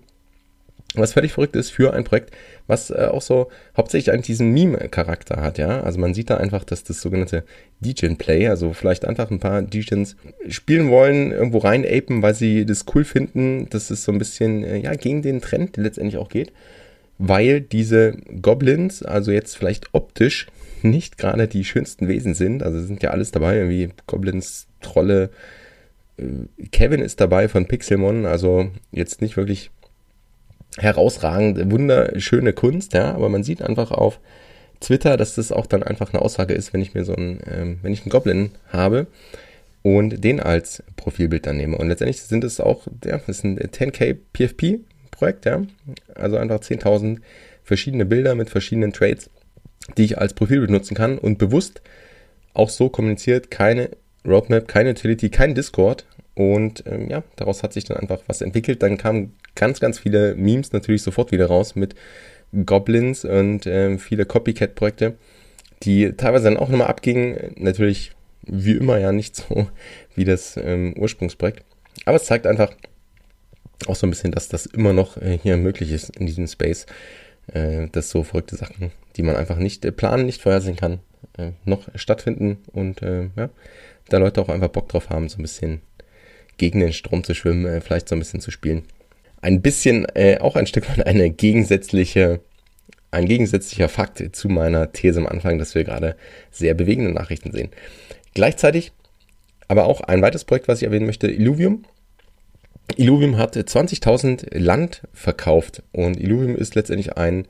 was 1.02 1.14
völlig 1.14 1.34
verrückt 1.34 1.56
ist 1.56 1.72
für 1.72 1.94
ein 1.94 2.04
Projekt, 2.04 2.32
was 2.68 2.90
äh, 2.90 3.08
auch 3.12 3.22
so 3.22 3.50
hauptsächlich 3.76 4.14
eigentlich 4.14 4.28
diesen 4.28 4.52
Meme-Charakter 4.52 5.42
hat, 5.42 5.58
ja. 5.58 5.82
Also 5.82 6.00
man 6.00 6.14
sieht 6.14 6.30
da 6.30 6.38
einfach, 6.38 6.64
dass 6.64 6.84
das 6.84 7.02
sogenannte 7.02 7.44
Degen-Play, 7.80 8.48
also 8.48 8.74
vielleicht 8.74 9.06
einfach 9.06 9.32
ein 9.32 9.40
paar 9.40 9.62
Degens 9.62 10.16
spielen 10.50 10.90
wollen, 10.90 11.32
irgendwo 11.32 11.60
rein 11.60 11.86
apen, 11.86 12.22
weil 12.22 12.36
sie 12.36 12.66
das 12.66 12.86
cool 12.94 13.04
finden, 13.04 13.68
dass 13.70 13.90
es 13.90 14.04
so 14.04 14.12
ein 14.12 14.18
bisschen, 14.18 14.64
äh, 14.64 14.78
ja, 14.78 14.94
gegen 14.94 15.22
den 15.22 15.42
Trend 15.42 15.78
letztendlich 15.78 16.18
auch 16.18 16.30
geht. 16.30 16.52
Weil 17.18 17.62
diese 17.62 18.18
Goblins, 18.42 19.02
also 19.02 19.32
jetzt 19.32 19.58
vielleicht 19.58 19.94
optisch, 19.94 20.48
nicht 20.82 21.18
gerade 21.18 21.48
die 21.48 21.66
schönsten 21.66 22.08
Wesen 22.08 22.34
sind. 22.34 22.64
Also 22.64 22.82
sind 22.82 23.04
ja 23.04 23.12
alles 23.12 23.32
dabei, 23.32 23.58
irgendwie 23.58 23.90
Goblins, 24.08 24.68
Trolle, 24.82 25.30
äh, 26.18 26.68
Kevin 26.72 27.02
ist 27.02 27.20
dabei 27.20 27.48
von 27.48 27.66
Pixelmon, 27.66 28.26
also 28.26 28.70
jetzt 28.92 29.22
nicht 29.22 29.38
wirklich 29.38 29.72
herausragende, 30.78 31.72
wunderschöne 31.72 32.54
Kunst, 32.54 32.94
ja, 32.94 33.14
aber 33.14 33.30
man 33.30 33.44
sieht 33.44 33.62
einfach 33.62 33.92
auf 33.92 34.20
Twitter, 34.82 35.18
dass 35.18 35.36
das 35.36 35.52
auch 35.52 35.66
dann 35.66 35.84
einfach 35.84 36.14
eine 36.14 36.22
Aussage 36.22 36.54
ist, 36.54 36.74
wenn 36.74 36.82
ich 36.82 36.94
mir 36.94 37.06
so 37.06 37.14
ein, 37.16 37.40
ähm, 37.50 37.80
wenn 37.82 37.94
ich 37.94 38.02
einen 38.02 38.10
Goblin 38.10 38.52
habe 38.68 39.08
und 39.84 40.24
den 40.24 40.40
als 40.40 40.84
Profilbild 40.96 41.46
dann 41.46 41.58
nehme. 41.58 41.78
Und 41.78 41.88
letztendlich 41.88 42.22
sind 42.22 42.44
es 42.44 42.60
auch, 42.60 42.88
ja, 43.06 43.18
das 43.18 43.30
ist 43.38 43.44
ein 43.46 43.58
10k 43.58 44.18
PFP 44.34 44.80
Projekt, 45.12 45.46
ja, 45.46 45.62
also 46.14 46.36
einfach 46.36 46.60
10.000 46.60 47.20
verschiedene 47.64 48.06
Bilder 48.06 48.36
mit 48.36 48.50
verschiedenen 48.50 48.92
Trades, 48.92 49.30
die 49.98 50.04
ich 50.04 50.18
als 50.18 50.34
Profilbild 50.34 50.72
nutzen 50.72 50.96
kann 50.96 51.18
und 51.18 51.38
bewusst 51.38 51.82
auch 52.54 52.70
so 52.70 52.90
kommuniziert, 52.90 53.50
keine 53.50 53.92
Roadmap, 54.28 54.68
keine 54.68 54.90
Utility, 54.90 55.30
kein 55.30 55.56
Discord, 55.56 56.06
und 56.36 56.84
ähm, 56.86 57.10
ja, 57.10 57.24
daraus 57.38 57.64
hat 57.64 57.74
sich 57.74 57.86
dann 57.86 57.98
einfach 57.98 58.20
was 58.28 58.42
entwickelt. 58.42 58.84
Dann 58.84 58.98
kamen 58.98 59.34
ganz, 59.56 59.80
ganz 59.80 60.00
viele 60.00 60.36
Memes 60.36 60.74
natürlich 60.74 61.04
sofort 61.04 61.32
wieder 61.32 61.48
raus 61.48 61.76
mit 61.76 61.96
Goblins 62.66 63.26
und 63.26 63.66
ähm, 63.66 64.00
viele 64.00 64.26
Copycat-Projekte, 64.26 65.16
die 65.84 66.14
teilweise 66.14 66.46
dann 66.46 66.58
auch 66.58 66.70
nochmal 66.70 66.88
abgingen. 66.88 67.54
Natürlich 67.58 68.12
wie 68.44 68.74
immer 68.74 68.98
ja 68.98 69.12
nicht 69.12 69.36
so 69.36 69.68
wie 70.16 70.26
das 70.26 70.58
ähm, 70.58 70.94
Ursprungsprojekt. 70.98 71.64
Aber 72.06 72.18
es 72.18 72.26
zeigt 72.26 72.46
einfach 72.48 72.72
auch 73.88 73.96
so 73.96 74.08
ein 74.08 74.10
bisschen, 74.10 74.32
dass 74.32 74.48
das 74.48 74.66
immer 74.66 74.94
noch 74.94 75.18
äh, 75.18 75.38
hier 75.42 75.58
möglich 75.58 75.92
ist 75.92 76.16
in 76.18 76.26
diesem 76.26 76.48
Space, 76.48 76.86
äh, 77.48 77.88
dass 77.92 78.10
so 78.10 78.24
verrückte 78.24 78.56
Sachen, 78.56 78.92
die 79.16 79.24
man 79.24 79.36
einfach 79.36 79.58
nicht 79.58 79.84
äh, 79.86 79.92
planen, 79.92 80.26
nicht 80.26 80.42
vorhersehen 80.42 80.76
kann, 80.76 81.00
äh, 81.38 81.52
noch 81.66 81.88
stattfinden 81.96 82.58
und 82.72 83.02
äh, 83.02 83.30
ja, 83.36 83.50
da 84.10 84.18
Leute 84.18 84.42
auch 84.42 84.50
einfach 84.50 84.70
Bock 84.70 84.90
drauf 84.90 85.10
haben, 85.10 85.30
so 85.30 85.40
ein 85.40 85.42
bisschen 85.42 85.82
gegen 86.58 86.80
den 86.80 86.94
Strom 86.94 87.24
zu 87.24 87.34
schwimmen, 87.34 87.66
äh, 87.66 87.82
vielleicht 87.82 88.08
so 88.08 88.16
ein 88.16 88.20
bisschen 88.20 88.40
zu 88.40 88.52
spielen. 88.52 88.84
Ein 89.46 89.62
bisschen, 89.62 90.06
äh, 90.16 90.40
auch 90.40 90.56
ein 90.56 90.66
Stück 90.66 90.90
weit 90.90 91.06
eine 91.06 91.30
gegensätzliche 91.30 92.40
ein 93.12 93.28
gegensätzlicher 93.28 93.90
Fakt 93.90 94.36
zu 94.36 94.50
meiner 94.50 94.92
These 94.92 95.20
am 95.20 95.28
Anfang, 95.28 95.60
dass 95.60 95.76
wir 95.76 95.84
gerade 95.84 96.16
sehr 96.50 96.74
bewegende 96.74 97.12
Nachrichten 97.12 97.52
sehen. 97.52 97.70
Gleichzeitig 98.34 98.92
aber 99.68 99.86
auch 99.86 100.02
ein 100.02 100.24
weiteres 100.24 100.46
Projekt, 100.46 100.68
was 100.68 100.82
ich 100.82 100.88
erwähnen 100.88 101.06
möchte, 101.06 101.28
Illuvium. 101.28 101.86
Illuvium 102.98 103.38
hat 103.38 103.56
20.000 103.56 104.58
Land 104.58 105.04
verkauft 105.14 105.84
und 105.92 106.20
Illuvium 106.20 106.56
ist 106.56 106.74
letztendlich 106.74 107.16
ein 107.16 107.48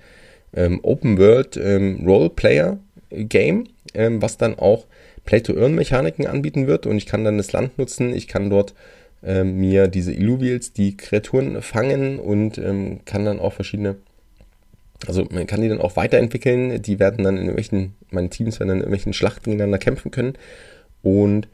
ähm, 0.53 0.81
Open 0.83 1.17
World 1.17 1.55
ähm, 1.55 2.03
Role 2.05 2.29
Player 2.29 2.77
Game, 3.09 3.69
ähm, 3.93 4.21
was 4.21 4.37
dann 4.37 4.59
auch 4.59 4.85
Play-to-Earn-Mechaniken 5.23 6.27
anbieten 6.27 6.67
wird 6.67 6.87
und 6.87 6.97
ich 6.97 7.05
kann 7.05 7.23
dann 7.23 7.37
das 7.37 7.53
Land 7.53 7.77
nutzen, 7.77 8.13
ich 8.13 8.27
kann 8.27 8.49
dort 8.49 8.73
ähm, 9.25 9.57
mir 9.57 9.87
diese 9.87 10.13
Illuvials, 10.13 10.73
die 10.73 10.95
Kreaturen 10.95 11.61
fangen 11.61 12.19
und 12.19 12.57
ähm, 12.57 12.99
kann 13.05 13.25
dann 13.25 13.39
auch 13.39 13.53
verschiedene, 13.53 13.95
also 15.07 15.25
man 15.31 15.47
kann 15.47 15.61
die 15.61 15.69
dann 15.69 15.81
auch 15.81 15.95
weiterentwickeln, 15.95 16.81
die 16.81 16.99
werden 16.99 17.23
dann 17.23 17.35
in 17.35 17.43
irgendwelchen, 17.43 17.95
meine 18.11 18.29
Teams 18.29 18.59
werden 18.59 18.69
dann 18.69 18.77
in 18.77 18.83
irgendwelchen 18.83 19.13
Schlachten 19.13 19.51
gegeneinander 19.51 19.79
kämpfen 19.79 20.11
können. 20.11 20.33
Und 21.01 21.47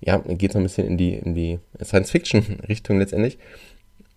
ja, 0.00 0.18
geht 0.18 0.52
so 0.52 0.58
ein 0.58 0.62
bisschen 0.62 0.86
in 0.86 0.96
die, 0.96 1.14
in 1.14 1.34
die 1.34 1.58
Science-Fiction-Richtung 1.82 2.98
letztendlich. 2.98 3.38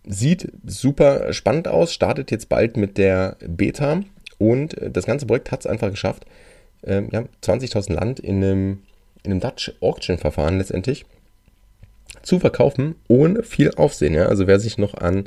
Sieht 0.06 0.50
super 0.66 1.32
spannend 1.32 1.68
aus, 1.68 1.92
startet 1.92 2.30
jetzt 2.30 2.48
bald 2.48 2.76
mit 2.76 2.98
der 2.98 3.36
Beta 3.46 4.02
und 4.38 4.76
das 4.80 5.06
ganze 5.06 5.26
Projekt 5.26 5.52
hat 5.52 5.60
es 5.60 5.66
einfach 5.66 5.90
geschafft, 5.90 6.24
ähm, 6.84 7.08
ja, 7.12 7.24
20.000 7.42 7.92
Land 7.92 8.20
in 8.20 8.36
einem, 8.36 8.82
in 9.22 9.32
einem 9.32 9.40
Dutch 9.40 9.72
Auction-Verfahren 9.80 10.58
letztendlich 10.58 11.04
zu 12.22 12.38
verkaufen, 12.38 12.94
ohne 13.08 13.42
viel 13.42 13.72
Aufsehen. 13.72 14.14
Ja? 14.14 14.26
Also 14.26 14.46
wer 14.46 14.60
sich 14.60 14.78
noch 14.78 14.94
an 14.94 15.24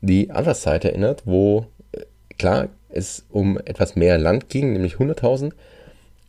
die 0.00 0.30
Other 0.30 0.54
Side 0.54 0.88
erinnert, 0.88 1.22
wo 1.26 1.66
äh, 1.92 2.00
klar 2.38 2.68
es 2.88 3.24
um 3.30 3.58
etwas 3.64 3.96
mehr 3.96 4.18
Land 4.18 4.48
ging, 4.48 4.72
nämlich 4.72 4.94
100.000, 4.94 5.52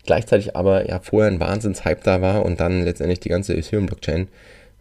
gleichzeitig 0.06 0.56
aber 0.56 0.88
ja 0.88 1.00
vorher 1.00 1.32
ein 1.32 1.40
Wahnsinns-Hype 1.40 2.04
da 2.04 2.22
war 2.22 2.46
und 2.46 2.60
dann 2.60 2.84
letztendlich 2.84 3.20
die 3.20 3.30
ganze 3.30 3.56
Ethereum-Blockchain 3.56 4.28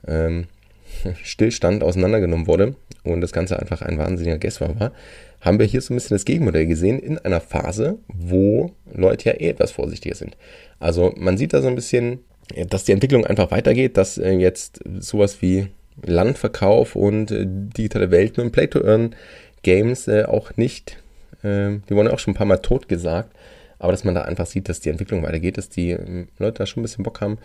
ähm, 0.07 0.47
Stillstand 1.23 1.83
auseinandergenommen 1.83 2.47
wurde 2.47 2.75
und 3.05 3.21
das 3.21 3.33
Ganze 3.33 3.59
einfach 3.59 3.83
ein 3.83 3.99
wahnsinniger 3.99 4.39
Guess 4.39 4.61
war, 4.61 4.93
haben 5.41 5.59
wir 5.59 5.67
hier 5.67 5.81
so 5.81 5.95
ein 5.95 5.97
bisschen 5.97 6.17
das 6.17 6.25
Gegenmodell 6.25 6.67
gesehen 6.67 6.99
in 6.99 7.19
einer 7.19 7.41
Phase, 7.41 7.99
wo 8.09 8.73
Leute 8.93 9.31
ja 9.31 9.37
eh 9.37 9.49
etwas 9.49 9.71
vorsichtiger 9.71 10.15
sind. 10.15 10.37
Also 10.79 11.15
man 11.17 11.39
sieht 11.39 11.55
da 11.55 11.63
so 11.63 11.69
ein 11.69 11.75
bisschen, 11.75 12.21
dass 12.69 12.85
die 12.85 12.93
Entwicklung 12.93 13.27
einfach 13.27 13.51
weitergeht, 13.51 13.97
dass 13.97 14.19
äh, 14.19 14.33
jetzt 14.33 14.81
sowas 14.99 15.43
wie 15.43 15.69
Landverkauf 16.03 16.97
und 16.97 17.31
äh, 17.31 17.45
digitale 17.47 18.11
Welten 18.11 18.45
und 18.45 18.53
Play-to-Earn-Games 18.53 20.09
äh, 20.09 20.25
auch 20.25 20.57
nicht, 20.57 20.97
die 21.43 21.95
wurden 21.95 22.09
auch 22.09 22.19
schon 22.19 22.33
ein 22.33 22.37
paar 22.37 22.47
Mal 22.47 22.59
tot 22.59 22.87
gesagt, 22.87 23.35
aber 23.79 23.93
dass 23.93 24.05
man 24.05 24.15
da 24.15 24.21
einfach 24.25 24.45
sieht, 24.45 24.69
dass 24.69 24.81
die 24.81 24.91
Entwicklung 24.91 25.23
weitergeht, 25.23 25.57
dass 25.57 25.71
die 25.71 25.93
ähm, 25.93 26.29
Leute 26.39 26.59
da 26.59 26.67
schon 26.67 26.83
ein 26.83 26.85
bisschen 26.85 27.03
Bock 27.03 27.23
haben, 27.23 27.39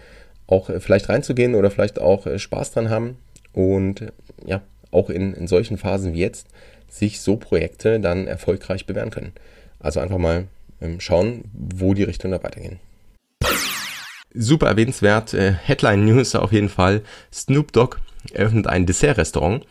auch 0.48 0.70
vielleicht 0.80 1.08
reinzugehen 1.08 1.56
oder 1.56 1.72
vielleicht 1.72 2.02
auch 2.02 2.28
Spaß 2.38 2.72
dran 2.72 2.90
haben 2.90 3.16
und 3.54 4.12
ja, 4.46 4.62
auch 4.92 5.10
in, 5.10 5.34
in 5.34 5.48
solchen 5.48 5.78
Phasen 5.78 6.14
wie 6.14 6.20
jetzt 6.20 6.48
sich 6.90 7.22
so 7.22 7.38
Projekte 7.38 8.02
dann 8.02 8.28
erfolgreich 8.28 8.86
bewähren 8.86 9.12
können. 9.12 9.32
Also 9.80 10.02
einfach 10.02 10.18
mal 10.18 10.48
ähm, 10.82 11.00
schauen, 11.00 11.46
wo 11.54 11.94
die 11.94 12.04
Richtungen 12.04 12.34
da 12.34 12.44
weitergehen. 12.44 12.80
Super 14.38 14.68
erwähnenswert, 14.68 15.34
äh, 15.34 15.54
Headline 15.54 16.06
News 16.06 16.36
auf 16.36 16.52
jeden 16.52 16.70
Fall. 16.70 17.02
Snoop 17.34 17.72
Dogg 17.72 17.98
eröffnet 18.34 18.68
ein 18.68 18.86
Dessert-Restaurant. 18.86 19.66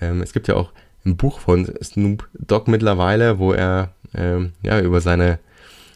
Ähm, 0.00 0.22
es 0.22 0.32
gibt 0.32 0.48
ja 0.48 0.54
auch 0.54 0.72
ein 1.04 1.16
Buch 1.16 1.40
von 1.40 1.70
Snoop 1.82 2.28
Dogg 2.34 2.70
mittlerweile, 2.70 3.38
wo 3.38 3.52
er 3.52 3.92
ähm, 4.14 4.52
ja 4.62 4.80
über 4.80 5.00
seine, 5.00 5.38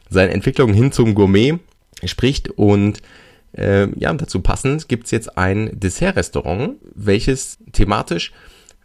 seine 0.09 0.33
Entwicklung 0.33 0.73
hin 0.73 0.93
zum 0.93 1.15
Gourmet 1.15 1.59
spricht 2.05 2.51
und 2.51 3.01
äh, 3.53 3.89
ja, 3.99 4.13
dazu 4.13 4.41
passend 4.41 4.89
gibt's 4.89 5.11
jetzt 5.11 5.39
ein 5.39 5.71
Dessert-Restaurant, 5.73 6.77
welches 6.95 7.59
thematisch 7.73 8.33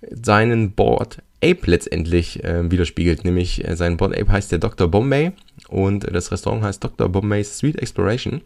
seinen 0.10 0.72
Board 0.72 1.18
Ape 1.44 1.60
letztendlich 1.66 2.44
äh, 2.44 2.70
widerspiegelt. 2.70 3.26
Nämlich 3.26 3.68
äh, 3.68 3.76
sein 3.76 3.98
Board 3.98 4.18
Ape 4.18 4.32
heißt 4.32 4.52
der 4.52 4.60
Dr. 4.60 4.88
Bombay 4.88 5.32
und 5.68 6.04
das 6.12 6.32
Restaurant 6.32 6.64
heißt 6.64 6.84
Dr. 6.84 7.10
Bombay's 7.10 7.58
Sweet 7.58 7.82
Exploration 7.82 8.42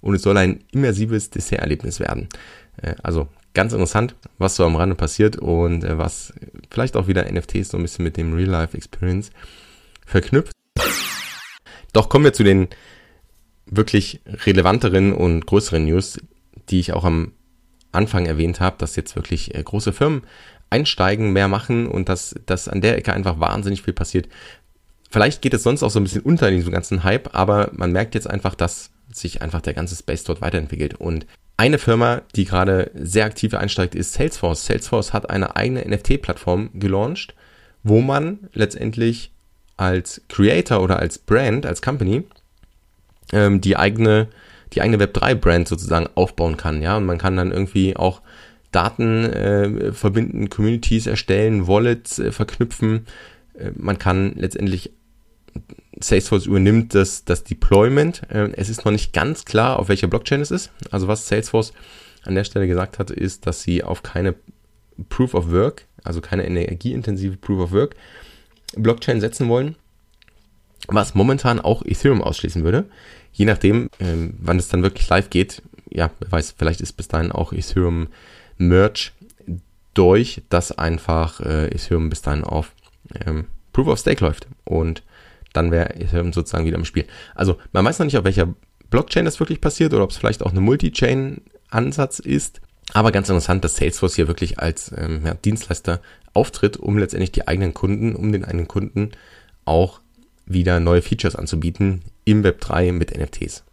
und 0.00 0.14
es 0.14 0.22
soll 0.22 0.36
ein 0.36 0.64
immersives 0.72 1.30
Desserterlebnis 1.30 2.00
werden. 2.00 2.28
Äh, 2.82 2.94
also 3.02 3.28
ganz 3.54 3.72
interessant, 3.72 4.14
was 4.38 4.56
so 4.56 4.64
am 4.64 4.76
Rande 4.76 4.96
passiert 4.96 5.36
und 5.36 5.84
äh, 5.84 5.98
was 5.98 6.32
vielleicht 6.70 6.96
auch 6.96 7.06
wieder 7.08 7.30
NFTs 7.30 7.70
so 7.70 7.76
ein 7.76 7.82
bisschen 7.82 8.04
mit 8.04 8.16
dem 8.16 8.34
Real-Life-Experience 8.34 9.30
verknüpft. 10.06 10.52
Doch 11.92 12.08
kommen 12.08 12.24
wir 12.24 12.32
zu 12.32 12.44
den 12.44 12.68
wirklich 13.66 14.20
relevanteren 14.26 15.12
und 15.12 15.46
größeren 15.46 15.84
News, 15.84 16.18
die 16.68 16.80
ich 16.80 16.92
auch 16.92 17.04
am 17.04 17.32
Anfang 17.92 18.26
erwähnt 18.26 18.60
habe, 18.60 18.76
dass 18.78 18.96
jetzt 18.96 19.16
wirklich 19.16 19.54
äh, 19.54 19.62
große 19.62 19.92
Firmen 19.92 20.22
einsteigen, 20.70 21.32
mehr 21.32 21.48
machen 21.48 21.86
und 21.86 22.08
dass, 22.08 22.34
dass 22.46 22.68
an 22.68 22.80
der 22.80 22.96
Ecke 22.96 23.12
einfach 23.12 23.40
wahnsinnig 23.40 23.82
viel 23.82 23.94
passiert. 23.94 24.28
Vielleicht 25.10 25.42
geht 25.42 25.54
es 25.54 25.64
sonst 25.64 25.82
auch 25.82 25.90
so 25.90 25.98
ein 25.98 26.04
bisschen 26.04 26.22
unter 26.22 26.48
in 26.48 26.56
diesem 26.56 26.72
ganzen 26.72 27.02
Hype, 27.02 27.34
aber 27.34 27.70
man 27.72 27.90
merkt 27.90 28.14
jetzt 28.14 28.30
einfach, 28.30 28.54
dass 28.54 28.90
sich 29.12 29.42
einfach 29.42 29.60
der 29.60 29.74
ganze 29.74 29.96
Space 29.96 30.22
dort 30.22 30.40
weiterentwickelt. 30.40 30.94
Und 30.94 31.26
eine 31.56 31.78
Firma, 31.78 32.22
die 32.36 32.44
gerade 32.44 32.90
sehr 32.94 33.24
aktiv 33.24 33.54
einsteigt, 33.54 33.94
ist 33.94 34.14
Salesforce. 34.14 34.64
Salesforce 34.64 35.12
hat 35.12 35.28
eine 35.28 35.56
eigene 35.56 35.86
NFT-Plattform 35.86 36.70
gelauncht, 36.74 37.34
wo 37.82 38.00
man 38.00 38.48
letztendlich 38.52 39.32
als 39.76 40.22
Creator 40.28 40.80
oder 40.80 41.00
als 41.00 41.18
Brand, 41.18 41.66
als 41.66 41.82
Company, 41.82 42.24
ähm, 43.32 43.60
die 43.60 43.76
eigene, 43.76 44.28
die 44.72 44.80
eigene 44.80 45.04
Web3-Brand 45.04 45.66
sozusagen 45.66 46.08
aufbauen 46.14 46.56
kann. 46.56 46.82
Ja, 46.82 46.96
und 46.96 47.06
man 47.06 47.18
kann 47.18 47.36
dann 47.36 47.50
irgendwie 47.50 47.96
auch 47.96 48.22
Daten 48.72 49.24
äh, 49.24 49.92
verbinden, 49.92 50.48
Communities 50.48 51.06
erstellen, 51.06 51.66
Wallets 51.66 52.18
äh, 52.18 52.32
verknüpfen. 52.32 53.06
Äh, 53.54 53.72
man 53.76 53.98
kann 53.98 54.34
letztendlich 54.36 54.92
Salesforce 55.98 56.46
übernimmt 56.46 56.94
das, 56.94 57.24
das 57.24 57.44
Deployment. 57.44 58.22
Äh, 58.30 58.50
es 58.52 58.68
ist 58.68 58.84
noch 58.84 58.92
nicht 58.92 59.12
ganz 59.12 59.44
klar, 59.44 59.78
auf 59.78 59.88
welcher 59.88 60.06
Blockchain 60.06 60.40
es 60.40 60.50
ist. 60.50 60.70
Also 60.90 61.08
was 61.08 61.28
Salesforce 61.28 61.72
an 62.22 62.34
der 62.34 62.44
Stelle 62.44 62.66
gesagt 62.66 62.98
hat, 62.98 63.10
ist, 63.10 63.46
dass 63.46 63.62
sie 63.62 63.82
auf 63.82 64.02
keine 64.02 64.34
Proof 65.08 65.34
of 65.34 65.50
Work, 65.50 65.86
also 66.04 66.20
keine 66.20 66.46
energieintensive 66.46 67.36
Proof 67.36 67.60
of 67.60 67.72
Work 67.72 67.96
Blockchain 68.76 69.20
setzen 69.20 69.48
wollen, 69.48 69.74
was 70.86 71.14
momentan 71.14 71.60
auch 71.60 71.84
Ethereum 71.84 72.22
ausschließen 72.22 72.62
würde. 72.62 72.84
Je 73.32 73.44
nachdem, 73.44 73.88
ähm, 73.98 74.34
wann 74.38 74.58
es 74.58 74.68
dann 74.68 74.82
wirklich 74.82 75.08
live 75.08 75.30
geht, 75.30 75.62
ja, 75.90 76.10
wer 76.20 76.32
weiß, 76.32 76.54
vielleicht 76.56 76.80
ist 76.80 76.92
bis 76.92 77.08
dahin 77.08 77.32
auch 77.32 77.52
Ethereum 77.52 78.08
Merch 78.60 79.12
durch, 79.94 80.42
dass 80.48 80.72
einfach 80.72 81.40
äh, 81.40 81.66
Ethereum 81.68 82.10
bis 82.10 82.22
dahin 82.22 82.44
auf 82.44 82.72
ähm, 83.26 83.46
Proof 83.72 83.88
of 83.88 83.98
Stake 83.98 84.24
läuft. 84.24 84.46
Und 84.64 85.02
dann 85.52 85.70
wäre 85.70 85.96
Ethereum 85.96 86.32
sozusagen 86.32 86.64
wieder 86.64 86.78
im 86.78 86.84
Spiel. 86.84 87.06
Also 87.34 87.56
man 87.72 87.84
weiß 87.84 87.98
noch 87.98 88.06
nicht, 88.06 88.18
auf 88.18 88.24
welcher 88.24 88.54
Blockchain 88.90 89.24
das 89.24 89.40
wirklich 89.40 89.60
passiert 89.60 89.92
oder 89.94 90.04
ob 90.04 90.10
es 90.10 90.16
vielleicht 90.16 90.42
auch 90.42 90.50
eine 90.50 90.60
Multi-Chain-Ansatz 90.60 92.18
ist. 92.18 92.60
Aber 92.92 93.12
ganz 93.12 93.28
interessant, 93.28 93.64
dass 93.64 93.76
Salesforce 93.76 94.16
hier 94.16 94.28
wirklich 94.28 94.58
als 94.58 94.92
ähm, 94.96 95.22
ja, 95.24 95.34
Dienstleister 95.34 96.00
auftritt, 96.34 96.76
um 96.76 96.98
letztendlich 96.98 97.32
die 97.32 97.46
eigenen 97.46 97.74
Kunden, 97.74 98.14
um 98.14 98.32
den 98.32 98.44
eigenen 98.44 98.68
Kunden 98.68 99.12
auch 99.64 100.00
wieder 100.46 100.80
neue 100.80 101.02
Features 101.02 101.36
anzubieten 101.36 102.02
im 102.24 102.42
Web 102.42 102.60
3 102.60 102.92
mit 102.92 103.16
NFTs. 103.16 103.64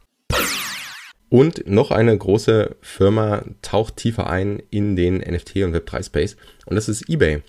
Und 1.29 1.67
noch 1.67 1.91
eine 1.91 2.17
große 2.17 2.75
Firma 2.81 3.43
taucht 3.61 3.97
tiefer 3.97 4.29
ein 4.29 4.61
in 4.69 4.95
den 4.95 5.21
NFT- 5.21 5.65
und 5.65 5.75
Web3-Space 5.75 6.37
und 6.65 6.75
das 6.75 6.87
ist 6.87 7.09
eBay. 7.09 7.41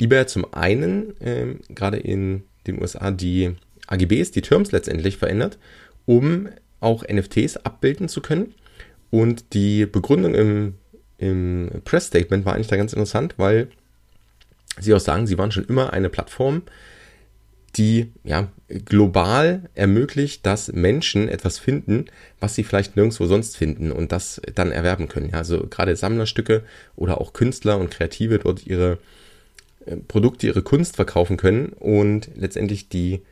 eBay 0.00 0.20
hat 0.20 0.30
zum 0.30 0.52
einen 0.54 1.14
ähm, 1.20 1.60
gerade 1.68 1.98
in 1.98 2.44
den 2.66 2.80
USA 2.80 3.10
die 3.10 3.54
AGBs, 3.86 4.30
die 4.30 4.42
Terms 4.42 4.72
letztendlich 4.72 5.18
verändert, 5.18 5.58
um 6.06 6.48
auch 6.80 7.04
NFTs 7.06 7.58
abbilden 7.58 8.08
zu 8.08 8.20
können. 8.20 8.54
Und 9.10 9.54
die 9.54 9.86
Begründung 9.86 10.34
im, 10.34 10.74
im 11.18 11.70
Press-Statement 11.84 12.44
war 12.44 12.54
eigentlich 12.54 12.66
da 12.66 12.76
ganz 12.76 12.92
interessant, 12.92 13.34
weil 13.36 13.68
sie 14.80 14.94
auch 14.94 15.00
sagen, 15.00 15.26
sie 15.26 15.38
waren 15.38 15.52
schon 15.52 15.64
immer 15.64 15.92
eine 15.92 16.10
Plattform, 16.10 16.62
die 17.76 18.12
ja, 18.24 18.48
global 18.84 19.68
ermöglicht, 19.74 20.46
dass 20.46 20.72
Menschen 20.72 21.28
etwas 21.28 21.58
finden, 21.58 22.06
was 22.40 22.54
sie 22.54 22.64
vielleicht 22.64 22.96
nirgendwo 22.96 23.26
sonst 23.26 23.56
finden 23.56 23.92
und 23.92 24.12
das 24.12 24.40
dann 24.54 24.72
erwerben 24.72 25.08
können. 25.08 25.30
Ja, 25.30 25.38
also 25.38 25.66
gerade 25.66 25.94
Sammlerstücke 25.94 26.64
oder 26.96 27.20
auch 27.20 27.32
Künstler 27.32 27.78
und 27.78 27.90
Kreative 27.90 28.38
dort 28.38 28.66
ihre 28.66 28.98
äh, 29.84 29.96
Produkte, 29.96 30.46
ihre 30.46 30.62
Kunst 30.62 30.96
verkaufen 30.96 31.36
können 31.36 31.68
und 31.68 32.30
letztendlich 32.34 32.88
die, 32.88 33.22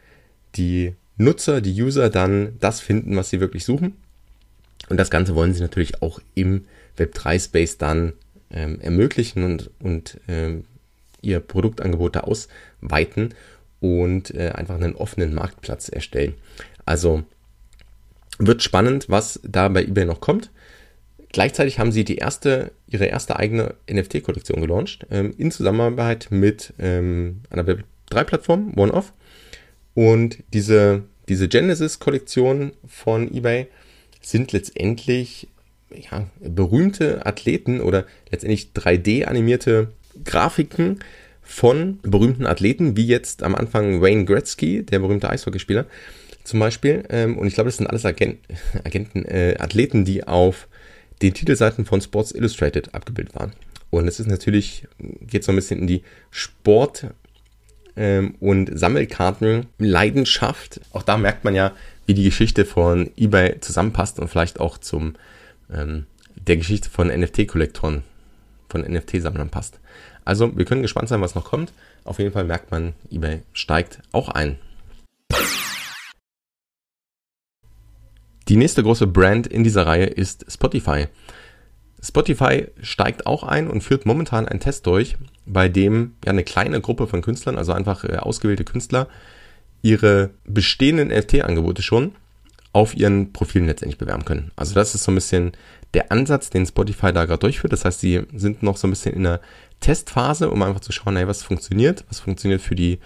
die 0.56 0.94
Nutzer, 1.16 1.60
die 1.60 1.82
User 1.82 2.10
dann 2.10 2.56
das 2.60 2.80
finden, 2.80 3.16
was 3.16 3.30
sie 3.30 3.40
wirklich 3.40 3.64
suchen. 3.64 3.94
Und 4.88 4.98
das 4.98 5.10
Ganze 5.10 5.34
wollen 5.34 5.54
sie 5.54 5.62
natürlich 5.62 6.02
auch 6.02 6.20
im 6.34 6.66
Web3-Space 6.98 7.78
dann 7.78 8.12
ähm, 8.50 8.80
ermöglichen 8.80 9.44
und, 9.44 9.70
und 9.80 10.20
ähm, 10.28 10.64
ihr 11.22 11.40
Produktangebot 11.40 12.16
da 12.16 12.20
ausweiten. 12.20 13.34
Und 13.84 14.34
äh, 14.34 14.48
einfach 14.48 14.76
einen 14.76 14.94
offenen 14.94 15.34
Marktplatz 15.34 15.90
erstellen. 15.90 16.32
Also 16.86 17.22
wird 18.38 18.62
spannend, 18.62 19.10
was 19.10 19.40
da 19.42 19.68
bei 19.68 19.82
eBay 19.82 20.06
noch 20.06 20.22
kommt. 20.22 20.50
Gleichzeitig 21.32 21.78
haben 21.78 21.92
sie 21.92 22.04
die 22.04 22.16
erste, 22.16 22.72
ihre 22.86 23.04
erste 23.04 23.36
eigene 23.36 23.74
NFT-Kollektion 23.90 24.62
gelauncht, 24.62 25.06
ähm, 25.10 25.34
in 25.36 25.50
Zusammenarbeit 25.50 26.28
mit 26.30 26.72
ähm, 26.78 27.42
einer 27.50 27.64
Web3-Plattform, 27.64 28.72
OneOff. 28.74 29.12
Und 29.92 30.38
diese, 30.54 31.02
diese 31.28 31.48
Genesis-Kollektion 31.48 32.72
von 32.86 33.34
eBay 33.34 33.66
sind 34.22 34.52
letztendlich 34.52 35.48
ja, 35.90 36.26
berühmte 36.40 37.26
Athleten 37.26 37.82
oder 37.82 38.06
letztendlich 38.30 38.70
3D-animierte 38.74 39.88
Grafiken 40.24 41.00
von 41.44 41.98
berühmten 42.02 42.46
Athleten, 42.46 42.96
wie 42.96 43.06
jetzt 43.06 43.42
am 43.42 43.54
Anfang 43.54 44.00
Wayne 44.00 44.24
Gretzky, 44.24 44.82
der 44.82 44.98
berühmte 44.98 45.30
Eishockeyspieler 45.30 45.86
zum 46.42 46.60
Beispiel. 46.60 47.04
Ähm, 47.10 47.38
und 47.38 47.46
ich 47.46 47.54
glaube, 47.54 47.68
das 47.68 47.76
sind 47.76 47.86
alles 47.86 48.04
Agent, 48.04 48.38
Agenten, 48.84 49.24
äh, 49.24 49.56
Athleten, 49.58 50.04
die 50.04 50.24
auf 50.24 50.68
den 51.22 51.34
Titelseiten 51.34 51.84
von 51.84 52.00
Sports 52.00 52.32
Illustrated 52.32 52.94
abgebildet 52.94 53.34
waren. 53.34 53.52
Und 53.90 54.08
es 54.08 54.18
ist 54.18 54.26
natürlich, 54.26 54.88
geht 54.98 55.44
so 55.44 55.52
ein 55.52 55.56
bisschen 55.56 55.80
in 55.80 55.86
die 55.86 56.02
Sport- 56.30 57.06
ähm, 57.96 58.34
und 58.40 58.76
Sammelkarten-Leidenschaft. 58.76 60.80
Auch 60.92 61.02
da 61.02 61.16
merkt 61.16 61.44
man 61.44 61.54
ja, 61.54 61.72
wie 62.06 62.14
die 62.14 62.24
Geschichte 62.24 62.64
von 62.64 63.12
eBay 63.16 63.60
zusammenpasst 63.60 64.18
und 64.18 64.26
vielleicht 64.28 64.58
auch 64.58 64.78
zum 64.78 65.14
ähm, 65.72 66.06
der 66.34 66.56
Geschichte 66.56 66.90
von 66.90 67.06
NFT-Kollektoren, 67.08 68.02
von 68.68 68.80
NFT-Sammlern 68.82 69.50
passt. 69.50 69.78
Also 70.24 70.56
wir 70.56 70.64
können 70.64 70.82
gespannt 70.82 71.08
sein, 71.08 71.20
was 71.20 71.34
noch 71.34 71.44
kommt. 71.44 71.72
Auf 72.04 72.18
jeden 72.18 72.32
Fall 72.32 72.44
merkt 72.44 72.70
man, 72.70 72.94
eBay 73.10 73.42
steigt 73.52 74.00
auch 74.12 74.28
ein. 74.28 74.58
Die 78.48 78.56
nächste 78.56 78.82
große 78.82 79.06
Brand 79.06 79.46
in 79.46 79.64
dieser 79.64 79.86
Reihe 79.86 80.06
ist 80.06 80.44
Spotify. 80.52 81.06
Spotify 82.02 82.66
steigt 82.82 83.26
auch 83.26 83.42
ein 83.42 83.70
und 83.70 83.82
führt 83.82 84.04
momentan 84.04 84.46
einen 84.46 84.60
Test 84.60 84.86
durch, 84.86 85.16
bei 85.46 85.68
dem 85.70 86.14
ja 86.24 86.32
eine 86.32 86.44
kleine 86.44 86.80
Gruppe 86.82 87.06
von 87.06 87.22
Künstlern, 87.22 87.56
also 87.56 87.72
einfach 87.72 88.04
äh, 88.04 88.16
ausgewählte 88.16 88.64
Künstler, 88.64 89.08
ihre 89.80 90.30
bestehenden 90.44 91.08
NFT-Angebote 91.08 91.82
schon 91.82 92.12
auf 92.74 92.94
ihren 92.94 93.32
Profilen 93.32 93.66
letztendlich 93.66 93.98
bewerben 93.98 94.26
können. 94.26 94.50
Also 94.56 94.74
das 94.74 94.94
ist 94.94 95.04
so 95.04 95.12
ein 95.12 95.14
bisschen 95.14 95.52
der 95.94 96.12
Ansatz, 96.12 96.50
den 96.50 96.66
Spotify 96.66 97.12
da 97.12 97.24
gerade 97.24 97.38
durchführt. 97.38 97.72
Das 97.72 97.84
heißt, 97.84 98.00
sie 98.00 98.22
sind 98.34 98.62
noch 98.62 98.76
so 98.76 98.86
ein 98.86 98.90
bisschen 98.90 99.14
in 99.14 99.24
der 99.24 99.40
Testphase, 99.80 100.50
um 100.50 100.62
einfach 100.62 100.80
zu 100.80 100.92
schauen, 100.92 101.16
hey, 101.16 101.26
was 101.26 101.42
funktioniert, 101.42 102.04
was 102.08 102.20
funktioniert 102.20 102.60
für 102.60 102.74
die 102.74 102.98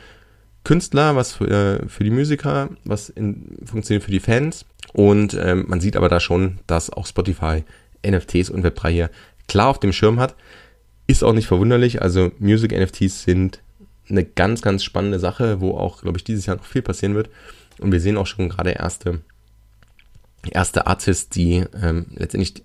Künstler, 0.65 1.17
was 1.17 1.33
für, 1.35 1.49
äh, 1.83 1.89
für 1.89 2.05
die 2.05 2.11
Musiker, 2.11 2.71
was 2.85 3.09
in, 3.09 3.59
funktioniert 3.65 4.05
für 4.05 4.11
die 4.11 4.21
Fans. 4.21 4.65
Und 4.93 5.35
ähm, 5.35 5.67
man 5.69 5.81
sieht 5.81 5.97
aber 5.97 6.09
da 6.09 6.21
schon, 6.21 6.59
dass 6.67 6.91
auch 6.91 7.07
Spotify 7.07 7.65
NFTs 8.07 8.51
und 8.51 8.65
Web3 8.65 8.89
hier 8.89 9.11
klar 9.47 9.69
auf 9.69 9.81
dem 9.81 9.93
Schirm 9.93 10.19
hat. 10.19 10.35
Ist 11.07 11.25
auch 11.25 11.33
nicht 11.33 11.47
verwunderlich. 11.47 12.03
Also 12.03 12.33
Music 12.39 12.73
NFTs 12.73 13.23
sind 13.23 13.61
eine 14.09 14.25
ganz, 14.25 14.63
ganz 14.63 14.85
spannende 14.85 15.19
Sache, 15.19 15.61
wo 15.61 15.77
auch, 15.77 16.03
glaube 16.03 16.19
ich, 16.19 16.25
dieses 16.25 16.47
Jahr 16.47 16.57
noch 16.57 16.65
viel 16.65 16.83
passieren 16.83 17.15
wird. 17.15 17.29
Und 17.79 17.93
wir 17.93 18.01
sehen 18.01 18.17
auch 18.17 18.27
schon 18.27 18.49
gerade 18.49 18.71
erste, 18.71 19.21
erste 20.49 20.87
Artists, 20.87 21.29
die 21.29 21.65
ähm, 21.83 22.07
letztendlich 22.15 22.63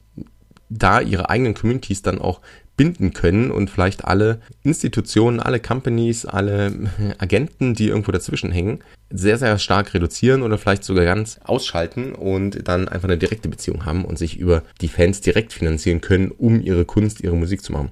da 0.70 1.02
ihre 1.02 1.30
eigenen 1.30 1.54
Communities 1.54 2.02
dann 2.02 2.20
auch 2.20 2.42
binden 2.76 3.14
können 3.14 3.52
und 3.52 3.70
vielleicht 3.70 4.06
alle 4.06 4.40
Institutionen, 4.64 5.40
alle 5.40 5.60
Companies, 5.60 6.26
alle 6.26 6.90
Agenten, 7.20 7.76
die 7.76 7.88
irgendwo 7.88 8.12
dazwischen 8.12 8.52
hängen, 8.52 8.80
sehr, 9.12 9.38
sehr 9.38 9.60
stark 9.60 9.94
reduzieren 9.94 10.42
oder 10.42 10.58
vielleicht 10.58 10.84
sogar 10.84 11.06
ganz 11.06 11.40
ausschalten 11.44 12.14
und 12.14 12.68
dann 12.68 12.88
einfach 12.88 13.08
eine 13.08 13.18
direkte 13.18 13.50
Beziehung 13.50 13.86
haben 13.86 14.06
und 14.06 14.18
sich 14.18 14.40
über 14.40 14.64
die 14.82 14.88
Fans 14.88 15.22
direkt 15.22 15.54
finanzieren 15.54 16.02
können, 16.02 16.32
um 16.32 16.62
ihre 16.62 16.86
Kunst, 16.86 17.22
ihre 17.22 17.36
Musik 17.36 17.62
zu 17.64 17.72
machen. 17.72 17.92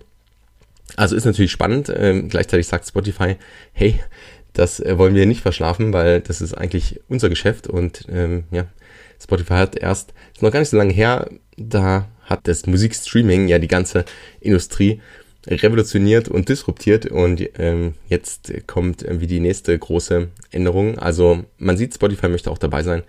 Also 0.95 1.15
ist 1.15 1.25
natürlich 1.25 1.51
spannend. 1.51 1.91
Ähm, 1.95 2.27
gleichzeitig 2.27 2.67
sagt 2.67 2.87
Spotify, 2.87 3.37
hey, 3.73 3.99
das 4.53 4.79
äh, 4.79 4.97
wollen 4.97 5.15
wir 5.15 5.25
nicht 5.25 5.41
verschlafen, 5.41 5.93
weil 5.93 6.21
das 6.21 6.41
ist 6.41 6.53
eigentlich 6.53 6.99
unser 7.07 7.29
Geschäft 7.29 7.67
und 7.67 8.05
ähm, 8.09 8.43
ja, 8.51 8.65
Spotify 9.21 9.53
hat 9.53 9.75
erst, 9.75 10.13
ist 10.33 10.41
noch 10.41 10.51
gar 10.51 10.59
nicht 10.59 10.69
so 10.69 10.77
lange 10.77 10.93
her, 10.93 11.29
da 11.57 12.07
hat 12.23 12.47
das 12.47 12.65
Musikstreaming 12.65 13.47
ja 13.47 13.59
die 13.59 13.67
ganze 13.67 14.05
Industrie 14.39 15.01
revolutioniert 15.47 16.27
und 16.27 16.49
disruptiert 16.49 17.07
und 17.07 17.41
ähm, 17.57 17.95
jetzt 18.07 18.53
kommt 18.67 19.01
irgendwie 19.01 19.27
die 19.27 19.39
nächste 19.39 19.77
große 19.77 20.29
Änderung. 20.51 20.99
Also 20.99 21.45
man 21.57 21.77
sieht, 21.77 21.95
Spotify 21.95 22.29
möchte 22.29 22.51
auch 22.51 22.59
dabei 22.59 22.83
sein. 22.83 23.03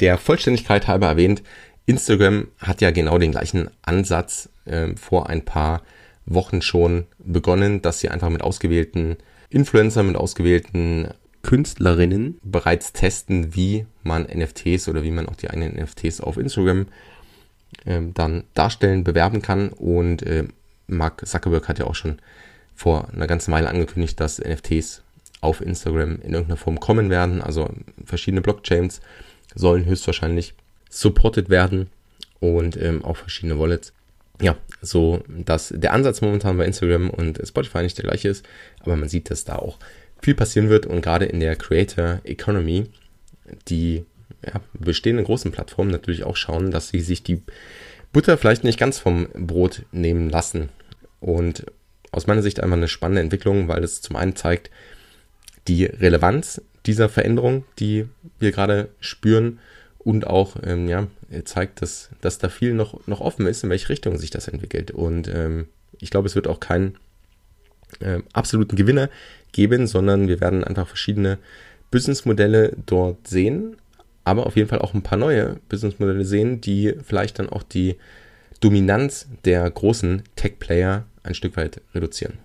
Der 0.00 0.18
Vollständigkeit 0.18 0.88
halber 0.88 1.06
erwähnt, 1.06 1.42
Instagram 1.86 2.48
hat 2.58 2.80
ja 2.80 2.90
genau 2.90 3.18
den 3.18 3.30
gleichen 3.30 3.70
Ansatz 3.82 4.48
äh, 4.64 4.96
vor 4.96 5.28
ein 5.28 5.44
paar 5.44 5.82
Wochen 6.26 6.62
schon 6.62 7.06
begonnen, 7.18 7.82
dass 7.82 8.00
sie 8.00 8.08
einfach 8.08 8.30
mit 8.30 8.42
ausgewählten 8.42 9.16
Influencern, 9.50 10.08
mit 10.08 10.16
ausgewählten 10.16 11.08
Künstlerinnen 11.44 12.40
bereits 12.42 12.92
testen, 12.92 13.54
wie 13.54 13.86
man 14.02 14.24
NFTs 14.24 14.88
oder 14.88 15.04
wie 15.04 15.12
man 15.12 15.28
auch 15.28 15.36
die 15.36 15.50
eigenen 15.50 15.76
NFTs 15.76 16.20
auf 16.20 16.38
Instagram 16.38 16.86
ähm, 17.86 18.12
dann 18.14 18.44
darstellen, 18.54 19.04
bewerben 19.04 19.42
kann. 19.42 19.68
Und 19.68 20.22
äh, 20.22 20.44
Mark 20.88 21.24
Zuckerberg 21.26 21.68
hat 21.68 21.78
ja 21.78 21.86
auch 21.86 21.94
schon 21.94 22.18
vor 22.74 23.08
einer 23.12 23.28
ganzen 23.28 23.52
Weile 23.52 23.68
angekündigt, 23.68 24.18
dass 24.18 24.40
NFTs 24.40 25.02
auf 25.40 25.60
Instagram 25.60 26.16
in 26.22 26.32
irgendeiner 26.32 26.56
Form 26.56 26.80
kommen 26.80 27.10
werden. 27.10 27.42
Also 27.42 27.68
verschiedene 28.04 28.40
Blockchains 28.40 29.00
sollen 29.54 29.84
höchstwahrscheinlich 29.84 30.54
supported 30.88 31.50
werden 31.50 31.90
und 32.40 32.76
ähm, 32.80 33.04
auch 33.04 33.18
verschiedene 33.18 33.58
Wallets. 33.58 33.92
Ja, 34.40 34.56
so 34.80 35.22
dass 35.28 35.72
der 35.76 35.92
Ansatz 35.92 36.20
momentan 36.20 36.56
bei 36.56 36.64
Instagram 36.64 37.10
und 37.10 37.40
Spotify 37.46 37.82
nicht 37.82 37.98
der 37.98 38.04
gleiche 38.04 38.30
ist, 38.30 38.44
aber 38.80 38.96
man 38.96 39.08
sieht, 39.08 39.30
dass 39.30 39.44
da 39.44 39.56
auch 39.56 39.78
viel 40.24 40.34
passieren 40.34 40.70
wird 40.70 40.86
und 40.86 41.02
gerade 41.02 41.26
in 41.26 41.40
der 41.40 41.54
Creator 41.54 42.20
Economy, 42.24 42.86
die 43.68 44.04
ja, 44.44 44.60
bestehenden 44.72 45.24
großen 45.24 45.52
Plattformen 45.52 45.90
natürlich 45.90 46.24
auch 46.24 46.36
schauen, 46.36 46.70
dass 46.70 46.88
sie 46.88 47.00
sich 47.00 47.22
die 47.22 47.42
Butter 48.12 48.38
vielleicht 48.38 48.64
nicht 48.64 48.78
ganz 48.78 48.98
vom 48.98 49.28
Brot 49.34 49.82
nehmen 49.92 50.30
lassen. 50.30 50.70
Und 51.20 51.66
aus 52.10 52.26
meiner 52.26 52.42
Sicht 52.42 52.60
einfach 52.60 52.76
eine 52.76 52.88
spannende 52.88 53.20
Entwicklung, 53.20 53.68
weil 53.68 53.84
es 53.84 54.00
zum 54.00 54.16
einen 54.16 54.36
zeigt 54.36 54.70
die 55.68 55.84
Relevanz 55.84 56.62
dieser 56.86 57.08
Veränderung, 57.08 57.64
die 57.78 58.06
wir 58.38 58.52
gerade 58.52 58.88
spüren 59.00 59.58
und 59.98 60.26
auch 60.26 60.56
ähm, 60.62 60.88
ja, 60.88 61.06
zeigt, 61.44 61.82
dass, 61.82 62.10
dass 62.20 62.38
da 62.38 62.48
viel 62.48 62.74
noch, 62.74 63.06
noch 63.06 63.20
offen 63.20 63.46
ist, 63.46 63.64
in 63.64 63.70
welche 63.70 63.88
Richtung 63.88 64.18
sich 64.18 64.30
das 64.30 64.48
entwickelt. 64.48 64.90
Und 64.90 65.28
ähm, 65.28 65.66
ich 65.98 66.10
glaube, 66.10 66.28
es 66.28 66.34
wird 66.34 66.46
auch 66.46 66.60
keinen 66.60 66.96
äh, 68.00 68.20
absoluten 68.32 68.76
Gewinner 68.76 69.08
geben, 69.52 69.86
sondern 69.86 70.28
wir 70.28 70.40
werden 70.40 70.64
einfach 70.64 70.88
verschiedene 70.88 71.38
Businessmodelle 71.90 72.76
dort 72.86 73.28
sehen, 73.28 73.76
aber 74.24 74.46
auf 74.46 74.56
jeden 74.56 74.68
Fall 74.68 74.80
auch 74.80 74.94
ein 74.94 75.02
paar 75.02 75.18
neue 75.18 75.56
Businessmodelle 75.68 76.24
sehen, 76.24 76.60
die 76.60 76.94
vielleicht 77.04 77.38
dann 77.38 77.48
auch 77.48 77.62
die 77.62 77.96
Dominanz 78.60 79.28
der 79.44 79.70
großen 79.70 80.22
Tech-Player 80.36 81.04
ein 81.22 81.34
Stück 81.34 81.56
weit 81.56 81.80
reduzieren. 81.94 82.38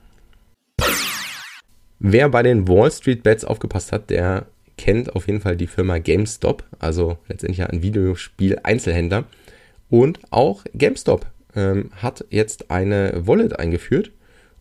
Wer 1.99 2.29
bei 2.29 2.43
den 2.43 2.67
Wall 2.67 2.91
Street 2.91 3.23
Bets 3.23 3.43
aufgepasst 3.43 3.91
hat, 3.91 4.09
der 4.09 4.45
kennt 4.77 5.15
auf 5.15 5.27
jeden 5.27 5.41
Fall 5.41 5.57
die 5.57 5.67
Firma 5.67 5.97
GameStop, 5.97 6.63
also 6.79 7.17
letztendlich 7.27 7.67
ein 7.67 7.81
Videospiel-Einzelhändler. 7.81 9.25
Und 9.89 10.19
auch 10.29 10.63
GameStop 10.73 11.25
ähm, 11.55 11.91
hat 11.95 12.23
jetzt 12.29 12.71
eine 12.71 13.27
Wallet 13.27 13.59
eingeführt 13.59 14.12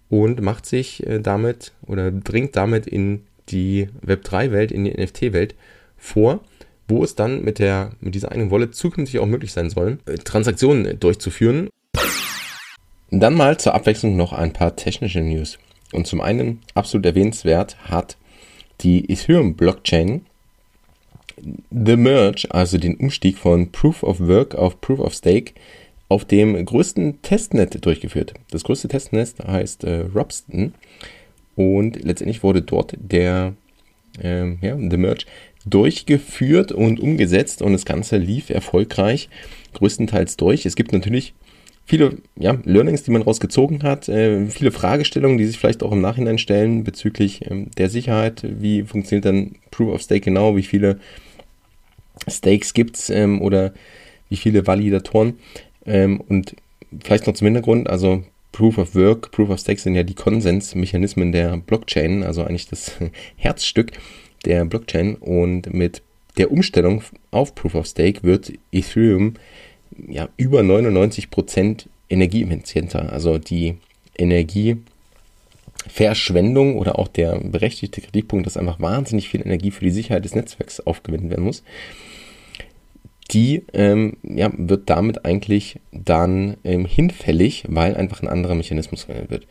und 0.09 0.41
macht 0.41 0.67
sich 0.67 1.07
äh, 1.07 1.21
damit 1.21 1.73
oder 1.87 2.11
dringt 2.11 2.57
damit 2.57 2.87
in 2.87 3.23
die 3.49 3.89
Web3-Welt, 4.05 4.73
in 4.73 4.85
die 4.85 4.93
NFT-Welt 4.93 5.55
vor 5.97 6.41
wo 6.89 7.05
es 7.05 7.15
dann 7.15 7.45
mit, 7.45 7.59
der, 7.59 7.91
mit 8.01 8.15
dieser 8.15 8.33
eigenen 8.33 8.51
Wallet 8.51 8.75
zukünftig 8.75 9.21
auch 9.21 9.27
möglich 9.27 9.53
sein 9.53 9.71
soll, 9.71 9.99
äh, 10.07 10.17
Transaktionen 10.17 10.99
durchzuführen. 10.99 11.69
Dann 13.11 13.35
mal 13.35 13.59
zur 13.59 13.75
Abwechslung 13.75 14.17
noch 14.17 14.33
ein 14.33 14.53
paar 14.53 14.75
technische 14.75 15.21
News. 15.21 15.59
Und 15.93 16.07
zum 16.07 16.21
einen 16.21 16.61
absolut 16.75 17.07
erwähnenswert 17.07 17.77
hat 17.85 18.17
die 18.81 19.11
Ethereum 19.11 19.55
Blockchain 19.55 20.23
The 21.71 21.97
Merge, 21.97 22.49
also 22.51 22.79
den 22.79 22.97
Umstieg 22.97 23.39
von 23.39 23.71
Proof 23.71 24.03
of 24.03 24.21
Work 24.21 24.55
auf 24.55 24.81
Proof 24.81 24.99
of 24.99 25.15
Stake, 25.15 25.55
auf 26.09 26.25
dem 26.25 26.65
größten 26.65 27.23
Testnet 27.23 27.85
durchgeführt. 27.85 28.35
Das 28.51 28.65
größte 28.65 28.89
Testnet 28.89 29.35
heißt 29.47 29.85
äh, 29.85 30.07
Robston 30.15 30.75
und 31.57 32.03
letztendlich 32.03 32.43
wurde 32.43 32.63
dort 32.63 32.95
der 32.99 33.55
äh, 34.23 34.55
ja, 34.61 34.77
The 34.77 34.97
Merge 34.97 35.27
durchgeführt 35.67 36.73
und 36.73 37.01
umgesetzt 37.01 37.63
und 37.63 37.73
das 37.73 37.85
Ganze 37.85 38.17
lief 38.17 38.51
erfolgreich 38.51 39.29
größtenteils 39.75 40.37
durch. 40.37 40.65
Es 40.65 40.77
gibt 40.77 40.93
natürlich 40.93 41.35
viele 41.85 42.19
ja, 42.37 42.59
Learnings, 42.65 43.03
die 43.03 43.11
man 43.11 43.23
rausgezogen 43.23 43.83
hat, 43.83 44.09
äh, 44.09 44.47
viele 44.47 44.71
Fragestellungen, 44.71 45.39
die 45.39 45.47
sich 45.47 45.59
vielleicht 45.59 45.83
auch 45.83 45.93
im 45.93 46.01
Nachhinein 46.01 46.39
stellen 46.39 46.85
bezüglich 46.85 47.51
ähm, 47.51 47.71
der 47.77 47.91
Sicherheit. 47.91 48.43
Wie 48.45 48.83
funktioniert 48.83 49.25
dann 49.25 49.57
Proof 49.71 49.95
of 49.95 50.03
Stake 50.03 50.21
genau? 50.21 50.57
Wie 50.57 50.63
viele 50.63 51.01
Stakes 52.29 52.73
gibt's 52.73 53.11
ähm, 53.11 53.41
oder 53.43 53.73
wie 54.29 54.37
viele 54.37 54.67
Validatoren? 54.67 55.35
Ähm, 55.87 56.21
und 56.21 56.57
vielleicht 57.03 57.27
noch 57.27 57.35
zum 57.35 57.47
Hintergrund, 57.47 57.89
also 57.89 58.23
Proof 58.53 58.79
of 58.79 58.95
Work, 58.95 59.31
Proof 59.31 59.51
of 59.51 59.61
Stake 59.61 59.81
sind 59.81 59.95
ja 59.95 60.03
die 60.03 60.15
Konsensmechanismen 60.15 61.33
der 61.33 61.59
Blockchain, 61.59 62.23
also 62.23 62.43
eigentlich 62.43 62.69
das 62.69 62.93
Herzstück 63.37 63.93
der 64.45 64.65
Blockchain. 64.65 65.17
Und 65.17 65.73
mit 65.73 66.03
der 66.39 66.51
Umstellung 66.51 67.03
auf 67.31 67.55
Proof 67.55 67.75
of 67.75 67.87
Stake 67.87 68.23
wird 68.23 68.53
Ethereum 68.73 69.35
ja 70.09 70.29
über 70.37 70.61
99% 70.61 71.87
energieeffizienter. 72.11 73.13
Also 73.13 73.39
die 73.39 73.77
Energieverschwendung 74.17 76.77
oder 76.77 76.99
auch 76.99 77.09
der 77.09 77.39
berechtigte 77.39 78.01
Kritikpunkt, 78.01 78.47
dass 78.47 78.57
einfach 78.57 78.81
wahnsinnig 78.81 79.29
viel 79.29 79.43
Energie 79.43 79.71
für 79.71 79.85
die 79.85 79.91
Sicherheit 79.91 80.25
des 80.25 80.35
Netzwerks 80.35 80.81
aufgewendet 80.81 81.29
werden 81.31 81.45
muss, 81.45 81.63
die 83.31 83.65
ähm, 83.73 84.17
ja, 84.23 84.51
wird 84.57 84.89
damit 84.89 85.25
eigentlich 85.25 85.81
dann 85.93 86.57
ähm, 86.65 86.87
hinfällig, 86.87 87.65
weil 87.69 87.97
einfach 87.97 88.23
ein 88.23 88.29
anderer 88.29 88.55
Mechanismus 88.55 89.05
verwendet 89.05 89.31
wird. 89.31 89.47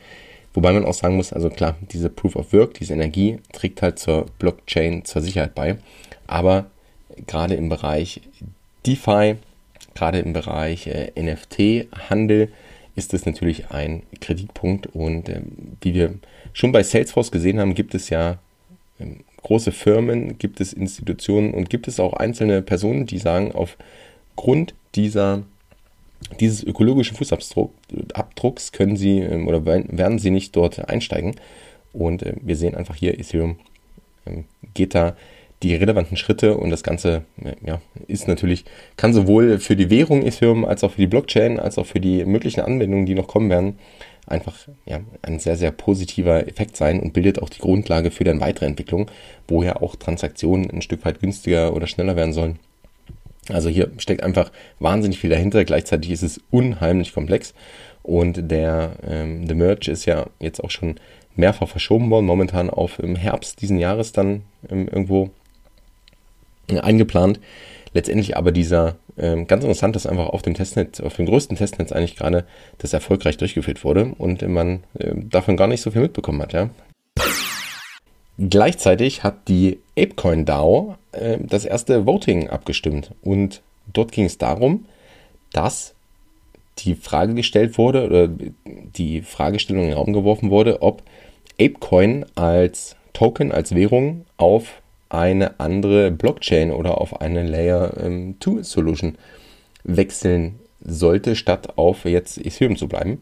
Wobei 0.54 0.74
man 0.74 0.86
auch 0.86 0.94
sagen 0.94 1.18
muss, 1.18 1.34
also 1.34 1.50
klar, 1.50 1.76
diese 1.92 2.10
Proof 2.10 2.36
of 2.36 2.52
Work, 2.54 2.74
diese 2.76 2.94
Energie 2.94 3.38
trägt 3.54 3.84
halt 3.84 4.00
zur 4.00 4.26
Blockchain, 4.40 5.06
zur 5.06 5.22
Sicherheit 5.22 5.54
bei. 5.54 5.78
Aber 6.26 6.72
gerade 7.28 7.54
im 7.54 7.70
Bereich 7.70 8.22
DeFi, 8.86 9.36
gerade 9.94 10.20
im 10.20 10.34
Bereich 10.34 10.88
äh, 10.88 11.12
NFT-Handel 11.16 12.52
ist 12.96 13.14
das 13.14 13.28
natürlich 13.28 13.70
ein 13.70 14.02
Kritikpunkt. 14.20 14.88
Und 14.88 15.30
äh, 15.30 15.42
wie 15.82 15.94
wir 15.94 16.16
schon 16.54 16.72
bei 16.72 16.82
Salesforce 16.82 17.32
gesehen 17.32 17.60
haben, 17.60 17.76
gibt 17.76 17.94
es 17.94 18.10
ja 18.10 18.40
ähm, 19.00 19.20
große 19.48 19.72
Firmen, 19.72 20.38
gibt 20.38 20.60
es 20.60 20.74
Institutionen 20.74 21.54
und 21.54 21.70
gibt 21.70 21.88
es 21.88 22.02
auch 22.02 22.14
einzelne 22.14 22.62
Personen, 22.62 23.06
die 23.06 23.18
sagen, 23.18 23.54
aufgrund 23.54 24.74
dieser, 24.96 25.44
dieses 26.42 26.64
ökologischen 26.64 27.16
Fußabdrucks 27.16 28.74
können 28.74 28.98
sie 28.98 29.20
ähm, 29.20 29.48
oder 29.48 29.66
werden 29.66 30.20
sie 30.20 30.32
nicht 30.32 30.54
dort 30.56 30.90
einsteigen. 30.90 31.36
Und 31.94 32.24
äh, 32.24 32.34
wir 32.42 32.58
sehen 32.58 32.76
einfach 32.76 32.96
hier, 32.96 33.18
Ethereum 33.18 33.58
ähm, 34.26 34.44
geht 34.74 34.94
da 34.94 35.16
die 35.64 35.76
relevanten 35.76 36.18
Schritte 36.18 36.58
und 36.58 36.70
das 36.70 36.84
Ganze 36.84 37.24
ja, 37.66 37.82
ist 38.08 38.28
natürlich, 38.28 38.66
kann 38.98 39.14
sowohl 39.14 39.60
für 39.60 39.76
die 39.76 39.90
Währung 39.90 40.24
Ethereum 40.24 40.66
als 40.66 40.84
auch 40.84 40.92
für 40.92 41.02
die 41.02 41.08
Blockchain, 41.08 41.58
als 41.58 41.78
auch 41.78 41.86
für 41.86 42.00
die 42.00 42.26
möglichen 42.26 42.60
Anwendungen, 42.60 43.06
die 43.06 43.16
noch 43.16 43.28
kommen 43.28 43.50
werden, 43.50 43.80
einfach 44.28 44.56
ja, 44.86 45.00
ein 45.22 45.40
sehr, 45.40 45.58
sehr 45.58 45.72
positiver 45.72 46.48
Effekt 46.48 46.78
sein 46.78 47.00
und 47.00 47.14
bildet 47.14 47.42
auch 47.42 47.50
die 47.50 47.60
Grundlage 47.60 48.12
für 48.12 48.24
dann 48.24 48.42
weitere 48.42 48.66
Entwicklung, 48.66 49.10
wo 49.48 49.64
ja 49.64 49.78
auch 49.78 49.96
Transaktionen 49.96 50.70
ein 50.70 50.82
Stück 50.82 51.04
weit 51.06 51.20
günstiger 51.20 51.74
oder 51.74 51.88
schneller 51.88 52.16
werden 52.16 52.34
sollen. 52.34 52.60
Also 53.50 53.70
hier 53.70 53.92
steckt 53.98 54.24
einfach 54.24 54.52
wahnsinnig 54.80 55.20
viel 55.20 55.30
dahinter. 55.30 55.64
Gleichzeitig 55.64 56.12
ist 56.12 56.24
es 56.24 56.42
unheimlich 56.52 57.14
komplex 57.14 57.54
und 58.04 58.52
der 58.52 58.98
ähm, 59.08 59.48
The 59.48 59.56
Merge 59.56 59.92
ist 59.92 60.06
ja 60.06 60.28
jetzt 60.40 60.64
auch 60.64 60.72
schon 60.72 60.96
mehrfach 61.36 61.68
verschoben 61.70 62.10
worden, 62.10 62.26
momentan 62.26 62.70
auf 62.70 63.00
im 63.00 63.16
Herbst 63.16 63.62
diesen 63.62 63.78
Jahres 63.78 64.12
dann 64.12 64.44
ähm, 64.70 64.88
irgendwo 64.88 65.30
eingeplant. 66.70 67.40
Letztendlich 67.98 68.38
aber 68.38 68.52
dieser 68.52 68.98
ähm, 69.18 69.48
ganz 69.48 69.64
interessant, 69.64 69.96
dass 69.96 70.06
einfach 70.06 70.28
auf 70.28 70.44
dem 70.44 70.54
Testnet, 70.54 71.02
auf 71.02 71.16
dem 71.16 71.26
größten 71.26 71.58
Testnetz 71.58 71.92
eigentlich 71.92 72.16
gerade 72.16 72.46
das 72.78 72.94
erfolgreich 72.94 73.38
durchgeführt 73.38 73.84
wurde 73.84 74.14
und 74.20 74.48
man 74.48 74.84
äh, 75.00 75.16
davon 75.16 75.58
gar 75.58 75.66
nicht 75.66 75.82
so 75.82 75.90
viel 75.90 76.04
mitbekommen 76.04 76.40
hat, 76.44 76.54
ja. 76.54 76.70
Gleichzeitig 78.38 79.24
hat 79.24 79.48
die 79.48 79.80
ApeCoin 79.98 80.46
DAO 80.46 80.96
äh, 81.12 81.40
das 81.42 81.66
erste 81.66 82.06
Voting 82.06 82.52
abgestimmt 82.52 83.16
und 83.24 83.64
dort 83.92 84.12
ging 84.12 84.26
es 84.26 84.38
darum, 84.38 84.86
dass 85.52 85.96
die 86.78 86.94
Frage 86.94 87.34
gestellt 87.34 87.80
wurde 87.80 88.06
oder 88.06 88.30
die 88.68 89.24
Fragestellung 89.24 89.86
in 89.86 89.90
den 89.90 89.98
Raum 89.98 90.14
geworfen 90.14 90.52
wurde, 90.52 90.84
ob 90.84 91.02
ApeCoin 91.60 92.28
als 92.36 92.96
Token, 93.14 93.52
als 93.52 93.74
Währung 93.74 94.28
auf 94.38 94.84
eine 95.10 95.60
andere 95.60 96.12
Blockchain 96.12 96.72
oder 96.72 97.00
auf 97.00 97.22
eine 97.22 97.44
Layer 97.44 97.94
2 97.94 98.06
ähm, 98.06 98.64
Solution 98.64 99.18
wechseln 99.84 100.60
sollte, 100.82 101.36
statt 101.36 101.78
auf 101.78 102.06
jetzt 102.06 102.38
Ethereum 102.38 102.78
zu 102.78 102.88
bleiben. 102.88 103.22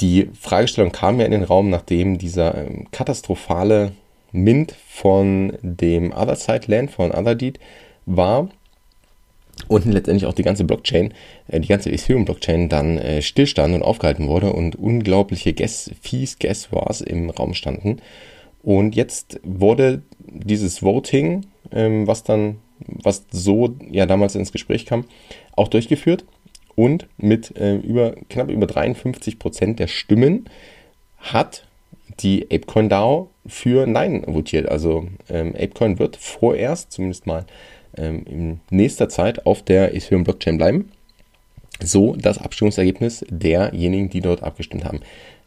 Die 0.00 0.30
Fragestellung 0.38 0.92
kam 0.92 1.20
ja 1.20 1.26
in 1.26 1.32
den 1.32 1.44
Raum, 1.44 1.68
nachdem 1.68 2.18
dieser 2.18 2.54
ähm, 2.56 2.86
katastrophale 2.90 3.92
Mint 4.32 4.74
von 4.88 5.52
dem 5.62 6.12
Other 6.12 6.36
Side 6.36 6.66
Land, 6.66 6.90
von 6.90 7.10
Otherdeed 7.10 7.58
war 8.06 8.48
und 9.68 9.84
letztendlich 9.84 10.26
auch 10.26 10.34
die 10.34 10.42
ganze 10.42 10.64
Blockchain, 10.64 11.12
äh, 11.48 11.60
die 11.60 11.68
ganze 11.68 11.90
Ethereum-Blockchain 11.90 12.68
dann 12.68 12.98
äh, 12.98 13.22
stillstand 13.22 13.74
und 13.74 13.82
aufgehalten 13.82 14.28
wurde 14.28 14.52
und 14.52 14.76
unglaubliche 14.76 15.52
Gas, 15.52 15.90
Fees, 16.00 16.38
Gas 16.38 16.72
Wars 16.72 17.00
im 17.00 17.30
Raum 17.30 17.54
standen. 17.54 17.98
Und 18.62 18.94
jetzt 18.94 19.40
wurde 19.42 20.02
dieses 20.22 20.82
Voting, 20.82 21.46
ähm, 21.72 22.06
was 22.06 22.22
dann, 22.24 22.58
was 22.78 23.24
so 23.30 23.74
ja 23.90 24.06
damals 24.06 24.34
ins 24.34 24.52
Gespräch 24.52 24.86
kam, 24.86 25.04
auch 25.56 25.68
durchgeführt 25.68 26.24
und 26.76 27.08
mit 27.16 27.56
äh, 27.56 27.76
über 27.76 28.14
knapp 28.28 28.50
über 28.50 28.66
53 28.66 29.38
Prozent 29.38 29.78
der 29.78 29.86
Stimmen 29.86 30.46
hat 31.18 31.66
die 32.20 32.50
ApeCoin 32.50 32.88
DAO 32.88 33.30
für 33.46 33.86
Nein 33.86 34.24
votiert. 34.26 34.68
Also 34.68 35.06
ähm, 35.28 35.54
ApeCoin 35.54 35.98
wird 35.98 36.16
vorerst, 36.16 36.92
zumindest 36.92 37.26
mal 37.26 37.46
ähm, 37.96 38.24
in 38.26 38.60
nächster 38.70 39.08
Zeit, 39.08 39.46
auf 39.46 39.62
der 39.62 39.94
Ethereum 39.94 40.24
Blockchain 40.24 40.58
bleiben. 40.58 40.90
So 41.82 42.14
das 42.16 42.38
Abstimmungsergebnis 42.38 43.24
derjenigen, 43.30 44.10
die 44.10 44.20
dort 44.20 44.42
abgestimmt 44.42 44.84
haben. 44.84 45.00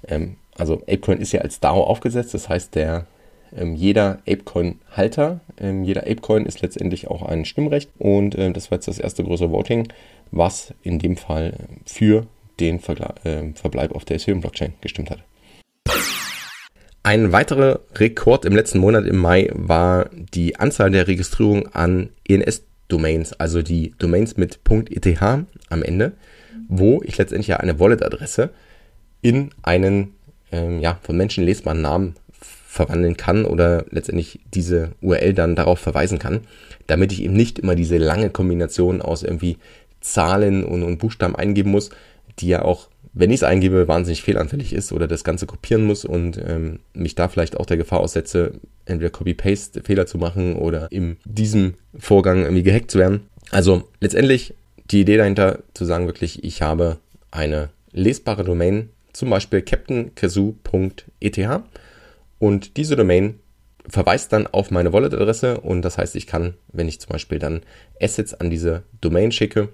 Ähm, 0.08 0.36
also 0.58 0.82
ApeCoin 0.88 1.20
ist 1.20 1.32
ja 1.32 1.42
als 1.42 1.60
DAO 1.60 1.84
aufgesetzt, 1.84 2.34
das 2.34 2.50
heißt, 2.50 2.76
der 2.76 3.08
ähm, 3.56 3.76
jeder 3.76 4.20
ApeCoin-Halter, 4.28 5.42
ähm, 5.60 5.84
jeder 5.84 6.02
ApeCoin 6.02 6.46
ist 6.46 6.62
letztendlich 6.62 7.08
auch 7.08 7.24
ein 7.24 7.46
Stimmrecht 7.46 7.90
und 7.98 8.36
äh, 8.36 8.52
das 8.52 8.72
war 8.72 8.78
jetzt 8.78 8.88
das 8.88 9.00
erste 9.00 9.24
größere 9.24 9.52
Voting, 9.52 9.88
was 10.32 10.74
in 10.82 11.00
dem 11.00 11.18
Fall 11.18 11.54
für 11.86 12.28
den 12.60 12.80
Vergle 12.80 13.14
äh, 13.24 13.54
Verbleib 13.54 13.94
auf 13.94 14.06
der 14.06 14.18
Ethereum-Blockchain 14.18 14.74
gestimmt 14.82 15.10
hat. 15.12 15.20
Ein 17.06 17.34
weiterer 17.34 17.82
Rekord 17.96 18.46
im 18.46 18.56
letzten 18.56 18.80
Monat 18.80 19.06
im 19.06 19.18
Mai 19.18 19.50
war 19.54 20.10
die 20.34 20.56
Anzahl 20.56 20.90
der 20.90 21.08
Registrierungen 21.08 21.68
an 21.74 22.10
ENS-Domains, 22.28 23.34
also 23.34 23.62
die 23.62 23.94
Domains 24.00 24.38
mit 24.38 24.60
.eth 24.70 25.22
am 25.22 25.84
Ende, 25.84 26.14
wo 26.70 27.02
ich 27.04 27.18
letztendlich 27.18 27.48
ja 27.48 27.58
eine 27.58 27.78
Wallet-Adresse 27.78 28.52
in 29.22 29.50
einen 29.64 30.14
ähm, 30.54 30.80
ja, 30.80 31.00
von 31.02 31.18
Menschen 31.18 31.44
lesbaren 31.44 31.82
Namen 31.82 32.16
verwandeln 32.68 33.18
kann 33.18 33.46
oder 33.46 33.86
letztendlich 33.90 34.40
diese 34.54 34.92
URL 35.02 35.34
dann 35.34 35.56
darauf 35.56 35.80
verweisen 35.80 36.20
kann, 36.20 36.42
damit 36.88 37.12
ich 37.12 37.22
eben 37.22 37.34
nicht 37.34 37.60
immer 37.60 37.76
diese 37.76 37.98
lange 37.98 38.30
Kombination 38.30 39.02
aus 39.02 39.24
irgendwie 39.24 39.58
Zahlen 40.00 40.64
und, 40.64 40.84
und 40.84 40.98
Buchstaben 40.98 41.36
eingeben 41.36 41.72
muss, 41.72 41.90
die 42.40 42.48
ja 42.48 42.64
auch, 42.64 42.90
wenn 43.14 43.30
ich 43.30 43.38
es 43.38 43.44
eingebe, 43.44 43.88
wahnsinnig 43.88 44.24
fehlanfällig 44.24 44.74
ist 44.74 44.92
oder 44.92 45.08
das 45.08 45.24
Ganze 45.24 45.46
kopieren 45.46 45.86
muss 45.86 46.04
und 46.04 46.38
ähm, 46.38 46.80
mich 46.94 47.16
da 47.16 47.28
vielleicht 47.28 47.58
auch 47.58 47.66
der 47.66 47.78
Gefahr 47.78 48.00
aussetze, 48.00 48.54
entweder 48.86 49.12
Copy-Paste-Fehler 49.12 50.08
zu 50.08 50.18
machen 50.18 50.56
oder 50.56 50.92
in 50.92 51.18
diesem 51.26 51.76
Vorgang 51.98 52.42
irgendwie 52.42 52.64
gehackt 52.64 52.92
zu 52.92 52.98
werden. 52.98 53.22
Also 53.52 53.84
letztendlich 54.02 54.56
die 54.90 55.02
Idee 55.02 55.18
dahinter 55.18 55.60
zu 55.74 55.86
sagen 55.86 56.08
wirklich, 56.08 56.44
ich 56.44 56.62
habe 56.62 56.98
eine 57.32 57.70
lesbare 57.92 58.44
Domain, 58.44 58.90
zum 59.14 59.30
Beispiel 59.30 59.62
captainkazoo.eth 59.62 61.64
und 62.40 62.78
diese 62.78 62.96
Domain 62.96 63.40
verweist 63.88 64.34
dann 64.34 64.48
auf 64.48 64.72
meine 64.72 64.94
Wallet-Adresse 64.94 65.62
und 65.62 65.82
das 65.82 65.98
heißt, 65.98 66.16
ich 66.16 66.28
kann, 66.28 66.56
wenn 66.72 66.88
ich 66.88 67.00
zum 67.00 67.10
Beispiel 67.10 67.40
dann 67.40 67.62
Assets 68.02 68.34
an 68.34 68.50
diese 68.50 68.84
Domain 69.02 69.32
schicke, 69.32 69.70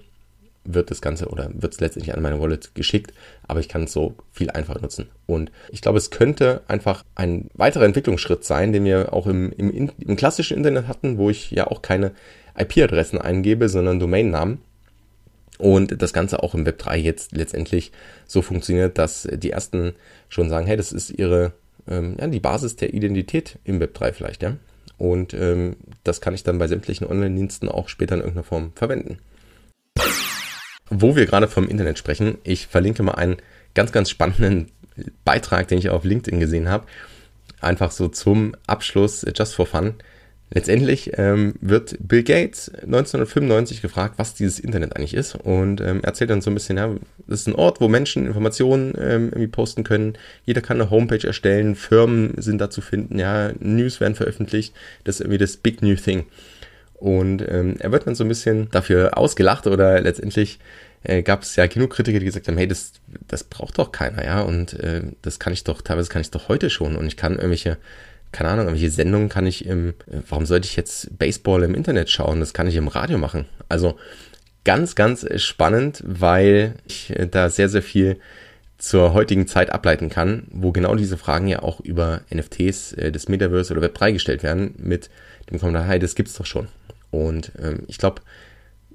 wird 0.64 0.90
das 0.90 1.00
Ganze 1.00 1.28
oder 1.28 1.50
wird 1.54 1.72
es 1.72 1.80
letztendlich 1.80 2.14
an 2.14 2.22
meine 2.22 2.40
Wallet 2.40 2.74
geschickt, 2.74 3.14
aber 3.46 3.60
ich 3.60 3.68
kann 3.68 3.84
es 3.84 3.92
so 3.92 4.14
viel 4.30 4.50
einfacher 4.50 4.80
nutzen. 4.80 5.08
Und 5.26 5.50
ich 5.70 5.80
glaube, 5.80 5.98
es 5.98 6.10
könnte 6.10 6.62
einfach 6.68 7.04
ein 7.14 7.48
weiterer 7.54 7.84
Entwicklungsschritt 7.84 8.44
sein, 8.44 8.72
den 8.72 8.84
wir 8.84 9.12
auch 9.12 9.26
im, 9.26 9.52
im, 9.52 9.90
im 9.98 10.16
klassischen 10.16 10.56
Internet 10.56 10.86
hatten, 10.86 11.18
wo 11.18 11.30
ich 11.30 11.50
ja 11.50 11.66
auch 11.66 11.82
keine 11.82 12.12
IP-Adressen 12.58 13.20
eingebe, 13.20 13.68
sondern 13.68 14.00
Domainnamen. 14.00 14.58
Und 15.60 16.00
das 16.00 16.12
Ganze 16.12 16.42
auch 16.42 16.54
im 16.54 16.66
Web 16.66 16.78
3 16.78 16.98
jetzt 16.98 17.32
letztendlich 17.32 17.92
so 18.26 18.42
funktioniert, 18.42 18.98
dass 18.98 19.28
die 19.30 19.50
ersten 19.50 19.94
schon 20.28 20.48
sagen, 20.48 20.66
hey, 20.66 20.76
das 20.76 20.92
ist 20.92 21.10
ihre 21.10 21.52
ähm, 21.88 22.16
ja, 22.18 22.26
die 22.26 22.40
Basis 22.40 22.76
der 22.76 22.94
Identität 22.94 23.58
im 23.64 23.80
Web 23.80 23.94
3 23.94 24.12
vielleicht, 24.12 24.42
ja. 24.42 24.56
Und 24.98 25.34
ähm, 25.34 25.76
das 26.04 26.20
kann 26.20 26.34
ich 26.34 26.44
dann 26.44 26.58
bei 26.58 26.68
sämtlichen 26.68 27.06
Online-Diensten 27.06 27.68
auch 27.68 27.88
später 27.88 28.14
in 28.14 28.20
irgendeiner 28.20 28.44
Form 28.44 28.72
verwenden. 28.74 29.18
wo 30.90 31.16
wir 31.16 31.26
gerade 31.26 31.48
vom 31.48 31.68
Internet 31.68 31.98
sprechen, 31.98 32.38
ich 32.44 32.66
verlinke 32.66 33.02
mal 33.02 33.14
einen 33.14 33.36
ganz, 33.74 33.92
ganz 33.92 34.10
spannenden 34.10 34.70
Beitrag, 35.24 35.68
den 35.68 35.78
ich 35.78 35.88
auf 35.88 36.04
LinkedIn 36.04 36.40
gesehen 36.40 36.68
habe. 36.68 36.86
Einfach 37.60 37.92
so 37.92 38.08
zum 38.08 38.54
Abschluss, 38.66 39.24
just 39.34 39.54
for 39.54 39.66
fun. 39.66 39.94
Letztendlich 40.52 41.12
ähm, 41.16 41.54
wird 41.60 41.96
Bill 42.00 42.24
Gates 42.24 42.70
1995 42.74 43.82
gefragt, 43.82 44.14
was 44.16 44.34
dieses 44.34 44.58
Internet 44.58 44.96
eigentlich 44.96 45.14
ist 45.14 45.36
und 45.36 45.80
ähm, 45.80 46.02
erzählt 46.02 46.30
dann 46.30 46.40
so 46.40 46.50
ein 46.50 46.54
bisschen, 46.54 46.76
ja, 46.76 46.90
das 47.28 47.42
ist 47.42 47.46
ein 47.46 47.54
Ort, 47.54 47.80
wo 47.80 47.86
Menschen 47.86 48.26
Informationen 48.26 48.94
ähm, 48.98 49.28
irgendwie 49.28 49.46
posten 49.46 49.84
können. 49.84 50.14
Jeder 50.44 50.60
kann 50.60 50.80
eine 50.80 50.90
Homepage 50.90 51.24
erstellen, 51.24 51.76
Firmen 51.76 52.34
sind 52.36 52.60
da 52.60 52.68
zu 52.68 52.80
finden, 52.80 53.18
ja, 53.18 53.52
News 53.60 54.00
werden 54.00 54.16
veröffentlicht. 54.16 54.74
Das 55.04 55.16
ist 55.16 55.20
irgendwie 55.20 55.38
das 55.38 55.56
Big 55.56 55.82
New 55.82 55.94
Thing. 55.94 56.26
Und 56.94 57.46
ähm, 57.48 57.76
er 57.78 57.92
wird 57.92 58.08
dann 58.08 58.16
so 58.16 58.24
ein 58.24 58.28
bisschen 58.28 58.68
dafür 58.72 59.16
ausgelacht 59.16 59.68
oder 59.68 60.00
letztendlich 60.00 60.58
äh, 61.04 61.22
gab 61.22 61.42
es 61.42 61.54
ja 61.56 61.66
genug 61.66 61.90
Kritiker, 61.90 62.18
die 62.18 62.26
gesagt 62.26 62.48
haben, 62.48 62.58
hey, 62.58 62.66
das, 62.66 62.92
das 63.28 63.44
braucht 63.44 63.78
doch 63.78 63.92
keiner, 63.92 64.24
ja, 64.24 64.42
und 64.42 64.74
äh, 64.74 65.02
das 65.22 65.38
kann 65.38 65.52
ich 65.52 65.64
doch, 65.64 65.80
teilweise 65.80 66.10
kann 66.10 66.20
ich 66.20 66.30
doch 66.30 66.48
heute 66.48 66.68
schon 66.68 66.96
und 66.96 67.06
ich 67.06 67.16
kann 67.16 67.36
irgendwelche 67.36 67.78
keine 68.32 68.50
Ahnung, 68.50 68.68
welche 68.68 68.90
Sendungen 68.90 69.28
kann 69.28 69.46
ich 69.46 69.66
im, 69.66 69.94
warum 70.28 70.46
sollte 70.46 70.66
ich 70.66 70.76
jetzt 70.76 71.18
Baseball 71.18 71.62
im 71.62 71.74
Internet 71.74 72.10
schauen? 72.10 72.40
Das 72.40 72.54
kann 72.54 72.66
ich 72.66 72.76
im 72.76 72.88
Radio 72.88 73.18
machen. 73.18 73.46
Also 73.68 73.98
ganz, 74.64 74.94
ganz 74.94 75.26
spannend, 75.40 76.02
weil 76.06 76.74
ich 76.86 77.12
da 77.30 77.50
sehr, 77.50 77.68
sehr 77.68 77.82
viel 77.82 78.20
zur 78.78 79.12
heutigen 79.12 79.46
Zeit 79.46 79.70
ableiten 79.70 80.08
kann, 80.08 80.44
wo 80.50 80.72
genau 80.72 80.94
diese 80.94 81.18
Fragen 81.18 81.48
ja 81.48 81.62
auch 81.62 81.80
über 81.80 82.22
NFTs 82.32 82.94
äh, 82.94 83.12
des 83.12 83.28
Metaverse 83.28 83.76
oder 83.76 83.86
Web3 83.86 84.12
gestellt 84.12 84.42
werden, 84.42 84.74
mit 84.78 85.10
dem 85.50 85.58
Kommentar, 85.58 85.84
hey, 85.84 85.98
das 85.98 86.14
gibt's 86.14 86.34
doch 86.34 86.46
schon. 86.46 86.68
Und 87.10 87.52
ähm, 87.60 87.82
ich 87.88 87.98
glaube, 87.98 88.22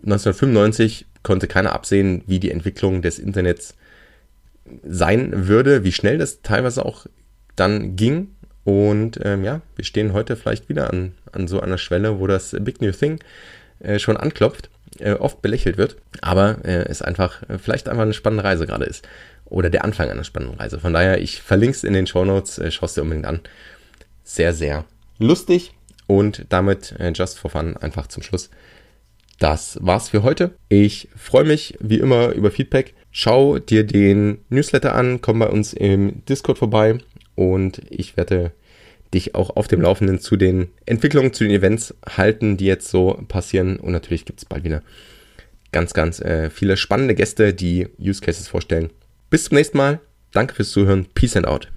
1995 0.03 1.05
konnte 1.23 1.47
keiner 1.47 1.73
absehen, 1.73 2.23
wie 2.25 2.39
die 2.39 2.51
Entwicklung 2.51 3.01
des 3.01 3.19
Internets 3.19 3.75
sein 4.83 5.47
würde, 5.47 5.83
wie 5.83 5.91
schnell 5.91 6.17
das 6.17 6.41
teilweise 6.41 6.83
auch 6.83 7.05
dann 7.55 7.95
ging 7.95 8.34
und 8.65 9.19
ähm, 9.23 9.43
ja, 9.43 9.61
wir 9.75 9.85
stehen 9.85 10.11
heute 10.11 10.35
vielleicht 10.35 10.69
wieder 10.69 10.91
an, 10.91 11.13
an 11.31 11.47
so 11.47 11.61
einer 11.61 11.77
Schwelle, 11.77 12.19
wo 12.19 12.25
das 12.25 12.55
Big 12.59 12.81
New 12.81 12.91
Thing 12.91 13.19
äh, 13.79 13.99
schon 13.99 14.17
anklopft, 14.17 14.71
äh, 14.99 15.13
oft 15.13 15.43
belächelt 15.43 15.77
wird, 15.77 15.97
aber 16.21 16.57
äh, 16.65 16.85
es 16.89 17.03
einfach 17.03 17.47
äh, 17.47 17.59
vielleicht 17.59 17.87
einfach 17.87 18.01
eine 18.01 18.13
spannende 18.13 18.43
Reise 18.43 18.65
gerade 18.65 18.85
ist. 18.85 19.07
Oder 19.45 19.69
der 19.69 19.85
Anfang 19.85 20.09
einer 20.09 20.23
spannenden 20.23 20.57
Reise. 20.59 20.79
Von 20.79 20.93
daher, 20.93 21.21
ich 21.21 21.43
verlinke 21.43 21.77
es 21.77 21.83
in 21.83 21.93
den 21.93 22.07
Show 22.07 22.25
Notes, 22.25 22.57
äh, 22.57 22.71
schau 22.71 22.87
es 22.87 22.95
dir 22.95 23.03
unbedingt 23.03 23.27
an. 23.27 23.41
Sehr, 24.23 24.51
sehr 24.55 24.85
lustig 25.19 25.73
und 26.07 26.47
damit 26.49 26.95
äh, 26.97 27.11
just 27.13 27.37
for 27.37 27.51
fun 27.51 27.77
einfach 27.77 28.07
zum 28.07 28.23
Schluss. 28.23 28.49
Das 29.37 29.77
war's 29.79 30.09
für 30.09 30.23
heute. 30.23 30.55
Ich 30.69 31.09
freue 31.15 31.43
mich 31.43 31.77
wie 31.79 31.99
immer 31.99 32.29
über 32.29 32.49
Feedback. 32.49 32.95
Schau 33.11 33.59
dir 33.59 33.83
den 33.83 34.39
Newsletter 34.49 34.95
an, 34.95 35.21
komm 35.21 35.37
bei 35.37 35.49
uns 35.49 35.73
im 35.73 36.25
Discord 36.25 36.57
vorbei 36.57 36.97
und 37.35 37.81
ich 37.89 38.17
werde 38.17 38.51
dich 39.13 39.35
auch 39.35 39.55
auf 39.55 39.67
dem 39.67 39.81
Laufenden 39.81 40.19
zu 40.19 40.35
den 40.35 40.69
Entwicklungen, 40.85 41.33
zu 41.33 41.43
den 41.43 41.53
Events 41.53 41.93
halten, 42.05 42.57
die 42.57 42.65
jetzt 42.65 42.89
so 42.89 43.21
passieren. 43.27 43.77
Und 43.77 43.91
natürlich 43.91 44.25
gibt 44.25 44.39
es 44.39 44.45
bald 44.45 44.63
wieder 44.63 44.81
ganz, 45.71 45.93
ganz 45.93 46.19
äh, 46.19 46.49
viele 46.49 46.77
spannende 46.77 47.15
Gäste, 47.15 47.53
die 47.53 47.87
Use 47.99 48.21
Cases 48.21 48.47
vorstellen. 48.47 48.89
Bis 49.29 49.45
zum 49.45 49.55
nächsten 49.55 49.77
Mal. 49.77 49.99
Danke 50.31 50.53
fürs 50.53 50.71
Zuhören. 50.71 51.07
Peace 51.13 51.37
and 51.37 51.47
out. 51.47 51.71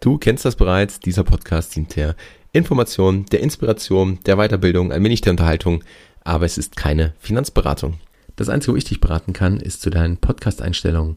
Du 0.00 0.18
kennst 0.18 0.44
das 0.44 0.56
bereits. 0.56 1.00
Dieser 1.00 1.24
Podcast 1.24 1.74
dient 1.76 1.96
der 1.96 2.16
Information, 2.52 3.26
der 3.26 3.40
Inspiration, 3.40 4.18
der 4.26 4.36
Weiterbildung, 4.36 4.92
ein 4.92 5.04
wenig 5.04 5.20
der 5.20 5.32
Unterhaltung. 5.32 5.84
Aber 6.22 6.44
es 6.44 6.58
ist 6.58 6.76
keine 6.76 7.14
Finanzberatung. 7.18 8.00
Das 8.34 8.48
Einzige, 8.48 8.72
wo 8.72 8.76
ich 8.76 8.84
dich 8.84 9.00
beraten 9.00 9.32
kann, 9.32 9.60
ist 9.60 9.80
zu 9.80 9.90
deinen 9.90 10.18
Podcast-Einstellungen 10.18 11.16